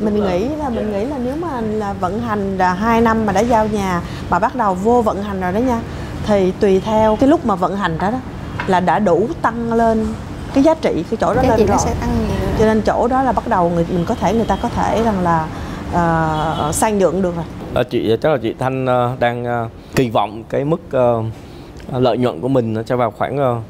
mình 0.00 0.14
nghĩ 0.14 0.48
là 0.48 0.68
mình 0.68 0.92
dạ. 0.92 0.98
nghĩ 0.98 1.04
là 1.04 1.18
nếu 1.18 1.36
mà 1.36 1.60
là 1.60 1.92
vận 1.92 2.20
hành 2.20 2.58
là 2.58 2.74
hai 2.74 3.00
năm 3.00 3.26
mà 3.26 3.32
đã 3.32 3.40
giao 3.40 3.66
nhà 3.66 4.02
mà 4.30 4.38
bắt 4.38 4.56
đầu 4.56 4.74
vô 4.74 5.02
vận 5.02 5.22
hành 5.22 5.40
rồi 5.40 5.52
đó 5.52 5.58
nha 5.58 5.80
thì 6.26 6.52
tùy 6.60 6.80
theo 6.80 7.16
cái 7.16 7.28
lúc 7.28 7.46
mà 7.46 7.54
vận 7.54 7.76
hành 7.76 7.98
đó 7.98 8.10
đó 8.10 8.18
là 8.66 8.80
đã 8.80 8.98
đủ 8.98 9.28
tăng 9.42 9.72
lên 9.72 10.06
cái 10.54 10.64
giá 10.64 10.74
trị 10.74 11.04
cái 11.10 11.16
chỗ 11.20 11.34
đó 11.34 11.42
cái 11.42 11.58
lên 11.58 11.66
rồi. 11.66 11.78
sẽ 11.78 11.94
tăng 12.00 12.10
cho 12.58 12.64
nên 12.64 12.82
chỗ 12.82 13.08
đó 13.08 13.22
là 13.22 13.32
bắt 13.32 13.48
đầu 13.48 13.70
người 13.70 13.86
mình 13.88 14.04
có 14.04 14.14
thể 14.14 14.34
người 14.34 14.44
ta 14.44 14.58
có 14.62 14.68
thể 14.68 15.02
rằng 15.02 15.20
là 15.20 15.46
uh, 15.88 16.74
sang 16.74 16.98
nhượng 16.98 17.22
được 17.22 17.36
rồi. 17.36 17.44
À, 17.74 17.82
chị 17.90 18.16
chắc 18.22 18.32
là 18.32 18.38
chị 18.42 18.54
Thanh 18.58 18.84
uh, 18.84 19.20
đang 19.20 19.64
uh, 19.64 19.70
kỳ 19.96 20.10
vọng 20.10 20.44
cái 20.48 20.64
mức 20.64 20.80
uh, 20.96 22.02
lợi 22.02 22.18
nhuận 22.18 22.40
của 22.40 22.48
mình 22.48 22.74
nó 22.74 22.82
sẽ 22.86 22.96
vào 22.96 23.10
khoảng 23.10 23.56
uh, 23.56 23.62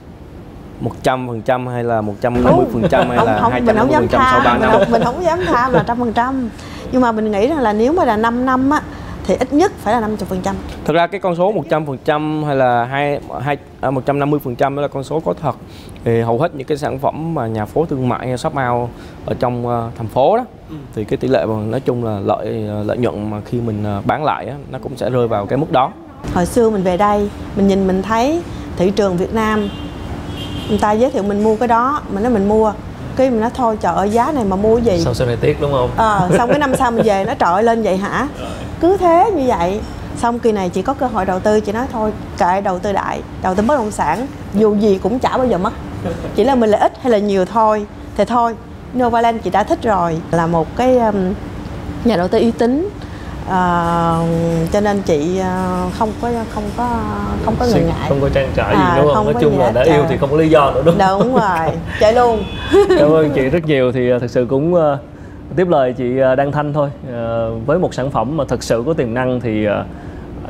100% 1.02 1.68
hay 1.68 1.84
là 1.84 2.02
150% 2.02 3.08
hay 3.08 3.26
là 3.26 3.38
không, 3.40 3.52
không, 3.52 3.52
250% 3.52 3.64
mình 3.64 3.76
không 3.76 3.90
dám 3.90 4.08
tha, 4.08 4.30
sau 4.30 4.40
3 4.44 4.58
năm? 4.58 4.60
Mình 4.60 4.80
không, 4.80 4.92
mình 4.92 5.02
không 5.04 5.24
dám 5.24 5.40
tham 5.46 5.72
là 5.72 5.84
trăm 5.86 5.98
phần 5.98 6.12
trăm 6.12 6.48
Nhưng 6.92 7.00
mà 7.00 7.12
mình 7.12 7.32
nghĩ 7.32 7.46
rằng 7.46 7.58
là 7.58 7.72
nếu 7.72 7.92
mà 7.92 8.04
là 8.04 8.16
5 8.16 8.46
năm 8.46 8.70
á 8.70 8.82
thì 9.26 9.34
ít 9.34 9.52
nhất 9.52 9.72
phải 9.78 10.00
là 10.00 10.08
50%. 10.08 10.54
Thật 10.84 10.92
ra 10.94 11.06
cái 11.06 11.20
con 11.20 11.36
số 11.36 11.52
100% 11.52 12.44
hay 12.44 12.56
là 12.56 12.84
2, 12.84 13.20
2 13.40 13.56
à, 13.80 13.90
150% 13.90 14.76
đó 14.76 14.82
là 14.82 14.88
con 14.88 15.04
số 15.04 15.20
có 15.20 15.34
thật. 15.42 15.56
Thì 16.04 16.20
hầu 16.20 16.38
hết 16.38 16.54
những 16.54 16.66
cái 16.66 16.78
sản 16.78 16.98
phẩm 16.98 17.34
mà 17.34 17.46
nhà 17.46 17.64
phố 17.64 17.86
thương 17.86 18.08
mại 18.08 18.38
shop 18.38 18.54
house 18.54 18.92
ở 19.26 19.34
trong 19.38 19.66
uh, 19.66 19.96
thành 19.96 20.06
phố 20.06 20.36
đó 20.36 20.44
ừ. 20.70 20.76
thì 20.94 21.04
cái 21.04 21.16
tỷ 21.16 21.28
lệ 21.28 21.46
mà 21.46 21.54
nói 21.54 21.80
chung 21.80 22.04
là 22.04 22.20
lợi 22.20 22.66
ờ, 22.68 22.82
lợi 22.82 22.96
nhuận 22.96 23.30
mà 23.30 23.40
khi 23.44 23.60
mình 23.60 23.84
ờ, 23.84 24.02
bán 24.04 24.24
lại 24.24 24.46
á, 24.46 24.54
nó 24.70 24.78
cũng 24.82 24.96
sẽ 24.96 25.10
rơi 25.10 25.28
vào 25.28 25.46
cái 25.46 25.58
mức 25.58 25.72
đó. 25.72 25.92
Hồi 26.34 26.46
xưa 26.46 26.70
mình 26.70 26.82
về 26.82 26.96
đây, 26.96 27.30
mình 27.56 27.68
nhìn 27.68 27.86
mình 27.86 28.02
thấy 28.02 28.42
thị 28.76 28.90
trường 28.90 29.16
Việt 29.16 29.34
Nam 29.34 29.68
người 30.68 30.78
ta 30.78 30.92
giới 30.92 31.10
thiệu 31.10 31.22
mình 31.22 31.44
mua 31.44 31.56
cái 31.56 31.68
đó 31.68 32.00
mình 32.10 32.22
nói 32.22 32.32
mình 32.32 32.48
mua. 32.48 32.72
Cái 33.16 33.30
mình 33.30 33.40
nói 33.40 33.50
thôi 33.54 33.78
trời 33.80 33.94
ơi 33.94 34.10
giá 34.10 34.32
này 34.32 34.44
mà 34.44 34.56
mua 34.56 34.76
cái 34.76 34.84
gì? 34.84 35.04
Sau 35.04 35.14
sau 35.14 35.26
này 35.26 35.36
tiếc 35.40 35.60
đúng 35.60 35.72
không? 35.72 35.90
Ờ 35.96 36.28
xong 36.38 36.50
cái 36.50 36.58
năm 36.58 36.72
sau 36.78 36.90
mình 36.90 37.06
về 37.06 37.24
nó 37.24 37.34
trời 37.34 37.62
lên 37.62 37.82
vậy 37.82 37.96
hả? 37.96 38.28
Cứ 38.80 38.96
thế 38.96 39.30
như 39.36 39.44
vậy. 39.46 39.80
Xong 40.18 40.38
kỳ 40.38 40.52
này 40.52 40.68
chị 40.68 40.82
có 40.82 40.94
cơ 40.94 41.06
hội 41.06 41.24
đầu 41.24 41.40
tư 41.40 41.60
chị 41.60 41.72
nói 41.72 41.86
thôi 41.92 42.12
kệ 42.38 42.60
đầu 42.60 42.78
tư 42.78 42.92
đại 42.92 43.20
đầu 43.42 43.54
tư 43.54 43.62
bất 43.62 43.76
động 43.76 43.90
sản. 43.90 44.26
Dù 44.54 44.76
gì 44.76 44.98
cũng 45.02 45.18
chả 45.18 45.36
bao 45.36 45.46
giờ 45.46 45.58
mất. 45.58 45.72
Chỉ 46.34 46.44
là 46.44 46.54
mình 46.54 46.70
lợi 46.70 46.80
ích 46.80 46.92
hay 47.02 47.12
là 47.12 47.18
nhiều 47.18 47.44
thôi. 47.44 47.86
Thì 48.16 48.24
thôi 48.24 48.54
Novaland 48.98 49.42
chị 49.44 49.50
đã 49.50 49.62
thích 49.62 49.78
rồi. 49.82 50.16
Là 50.30 50.46
một 50.46 50.76
cái 50.76 50.98
um, 50.98 51.34
nhà 52.04 52.16
đầu 52.16 52.28
tư 52.28 52.38
uy 52.38 52.50
tín 52.50 52.88
Ờ, 53.48 54.22
cho 54.72 54.80
nên 54.80 55.02
chị 55.02 55.38
ờ, 55.38 55.88
không 55.98 56.12
có 56.22 56.30
không 56.50 56.64
có 56.76 56.88
không 57.44 57.54
có 57.58 57.66
ngần 57.66 57.86
ngại. 57.86 58.08
không 58.08 58.20
có 58.20 58.28
trang 58.28 58.48
trải 58.54 58.76
gì 58.76 58.82
À, 58.82 58.96
đúng 58.96 59.06
không, 59.06 59.14
không 59.14 59.32
nói 59.32 59.42
chung 59.42 59.58
là 59.58 59.70
đã 59.70 59.82
yêu 59.82 60.02
À. 60.02 60.06
thì 60.08 60.16
không 60.16 60.30
có 60.30 60.36
lý 60.36 60.48
do 60.48 60.72
nữa 60.74 60.82
đúng 60.84 60.98
không? 60.98 61.20
đúng 61.22 61.34
rồi 61.34 61.68
chạy 62.00 62.14
luôn. 62.14 62.42
Cảm 62.98 63.10
ơn 63.10 63.30
chị 63.34 63.48
rất 63.48 63.64
nhiều. 63.66 63.92
Thì 63.92 64.14
uh, 64.14 64.20
thực 64.20 64.30
sự 64.30 64.46
cũng 64.48 64.74
uh, 64.74 64.80
tiếp 65.56 65.68
lời 65.68 65.92
chị 65.92 66.18
Đăng 66.36 66.52
Thanh 66.52 66.72
thôi. 66.72 66.90
Uh, 67.08 67.66
với 67.66 67.78
một 67.78 67.94
sản 67.94 68.10
phẩm 68.10 68.36
mà 68.36 68.44
thực 68.48 68.62
sự 68.62 68.82
có 68.86 68.92
tiềm 68.92 69.14
năng 69.14 69.40
thì 69.40 69.68
uh, 69.68 69.72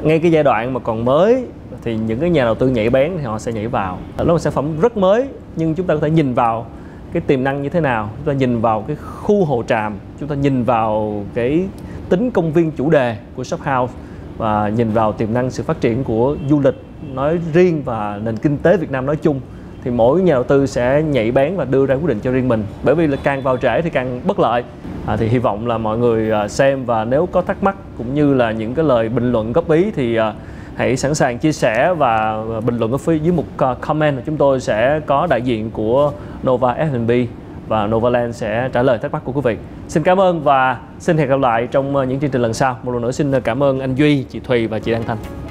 ngay 0.04 0.18
cái 0.18 0.30
giai 0.30 0.42
đoạn 0.42 0.74
mà 0.74 0.80
còn 0.80 1.04
mới 1.04 1.44
thì 1.84 1.96
những 1.96 2.20
cái 2.20 2.30
nhà 2.30 2.44
đầu 2.44 2.54
tư 2.54 2.68
nhảy 2.68 2.90
bén 2.90 3.12
thì 3.18 3.24
họ 3.24 3.38
sẽ 3.38 3.52
nhảy 3.52 3.66
vào. 3.66 3.98
Đó 4.16 4.24
là 4.24 4.32
một 4.32 4.38
sản 4.38 4.52
phẩm 4.52 4.80
rất 4.80 4.96
mới 4.96 5.28
nhưng 5.56 5.74
chúng 5.74 5.86
ta 5.86 5.94
có 5.94 6.00
thể 6.00 6.10
nhìn 6.10 6.34
vào 6.34 6.66
cái 7.12 7.22
tiềm 7.26 7.44
năng 7.44 7.62
như 7.62 7.68
thế 7.68 7.80
nào? 7.80 8.10
Chúng 8.16 8.34
ta 8.34 8.38
nhìn 8.38 8.60
vào 8.60 8.84
cái 8.86 8.96
khu 8.96 9.44
hồ 9.44 9.64
tràm 9.68 9.94
chúng 10.20 10.28
ta 10.28 10.34
nhìn 10.34 10.64
vào 10.64 11.22
cái 11.34 11.64
tính 12.08 12.30
công 12.30 12.52
viên 12.52 12.70
chủ 12.70 12.90
đề 12.90 13.16
của 13.36 13.44
shop 13.44 13.60
house 13.60 13.94
và 14.36 14.68
nhìn 14.68 14.90
vào 14.90 15.12
tiềm 15.12 15.34
năng 15.34 15.50
sự 15.50 15.62
phát 15.62 15.80
triển 15.80 16.04
của 16.04 16.36
du 16.48 16.60
lịch 16.60 16.74
nói 17.14 17.38
riêng 17.52 17.82
và 17.84 18.20
nền 18.24 18.36
kinh 18.36 18.58
tế 18.58 18.76
Việt 18.76 18.90
Nam 18.90 19.06
nói 19.06 19.16
chung 19.16 19.40
thì 19.84 19.90
mỗi 19.90 20.22
nhà 20.22 20.32
đầu 20.32 20.42
tư 20.42 20.66
sẽ 20.66 21.02
nhảy 21.02 21.30
bén 21.30 21.56
và 21.56 21.64
đưa 21.64 21.86
ra 21.86 21.94
quyết 21.94 22.08
định 22.08 22.20
cho 22.20 22.30
riêng 22.30 22.48
mình. 22.48 22.64
Bởi 22.82 22.94
vì 22.94 23.06
là 23.06 23.16
càng 23.22 23.42
vào 23.42 23.56
trễ 23.56 23.82
thì 23.82 23.90
càng 23.90 24.20
bất 24.24 24.40
lợi. 24.40 24.64
À, 25.06 25.16
thì 25.16 25.28
hy 25.28 25.38
vọng 25.38 25.66
là 25.66 25.78
mọi 25.78 25.98
người 25.98 26.30
à, 26.30 26.48
xem 26.48 26.84
và 26.84 27.04
nếu 27.04 27.26
có 27.26 27.42
thắc 27.42 27.62
mắc 27.62 27.76
cũng 27.98 28.14
như 28.14 28.34
là 28.34 28.52
những 28.52 28.74
cái 28.74 28.84
lời 28.84 29.08
bình 29.08 29.32
luận 29.32 29.52
góp 29.52 29.70
ý 29.70 29.90
thì 29.90 30.16
à, 30.16 30.34
hãy 30.76 30.96
sẵn 30.96 31.14
sàng 31.14 31.38
chia 31.38 31.52
sẻ 31.52 31.94
và 31.94 32.16
à, 32.16 32.60
bình 32.66 32.78
luận 32.78 32.92
ở 32.92 32.98
phía 32.98 33.18
dưới 33.18 33.32
mục 33.32 33.46
à, 33.58 33.74
comment. 33.80 34.18
Chúng 34.26 34.36
tôi 34.36 34.60
sẽ 34.60 35.00
có 35.06 35.26
đại 35.26 35.42
diện 35.42 35.70
của 35.70 36.12
Nova 36.46 36.74
F&B 36.74 37.10
và 37.68 37.86
Novaland 37.86 38.36
sẽ 38.36 38.68
trả 38.72 38.82
lời 38.82 38.98
thắc 38.98 39.12
mắc 39.12 39.22
của 39.24 39.32
quý 39.32 39.40
vị. 39.44 39.56
Xin 39.88 40.02
cảm 40.02 40.20
ơn 40.20 40.42
và 40.42 40.78
xin 40.98 41.18
hẹn 41.18 41.28
gặp 41.28 41.40
lại 41.40 41.68
trong 41.70 41.96
ờ, 41.96 42.04
những 42.04 42.20
chương 42.20 42.30
trình 42.30 42.42
lần 42.42 42.54
sau. 42.54 42.78
Một 42.82 42.92
lần 42.92 43.02
nữa 43.02 43.12
xin 43.12 43.32
ờ, 43.32 43.40
cảm 43.40 43.62
ơn 43.62 43.80
anh 43.80 43.94
Duy, 43.94 44.22
chị 44.22 44.40
Thùy 44.40 44.66
và 44.66 44.78
chị 44.78 44.92
Đăng 44.92 45.02
Thanh. 45.02 45.45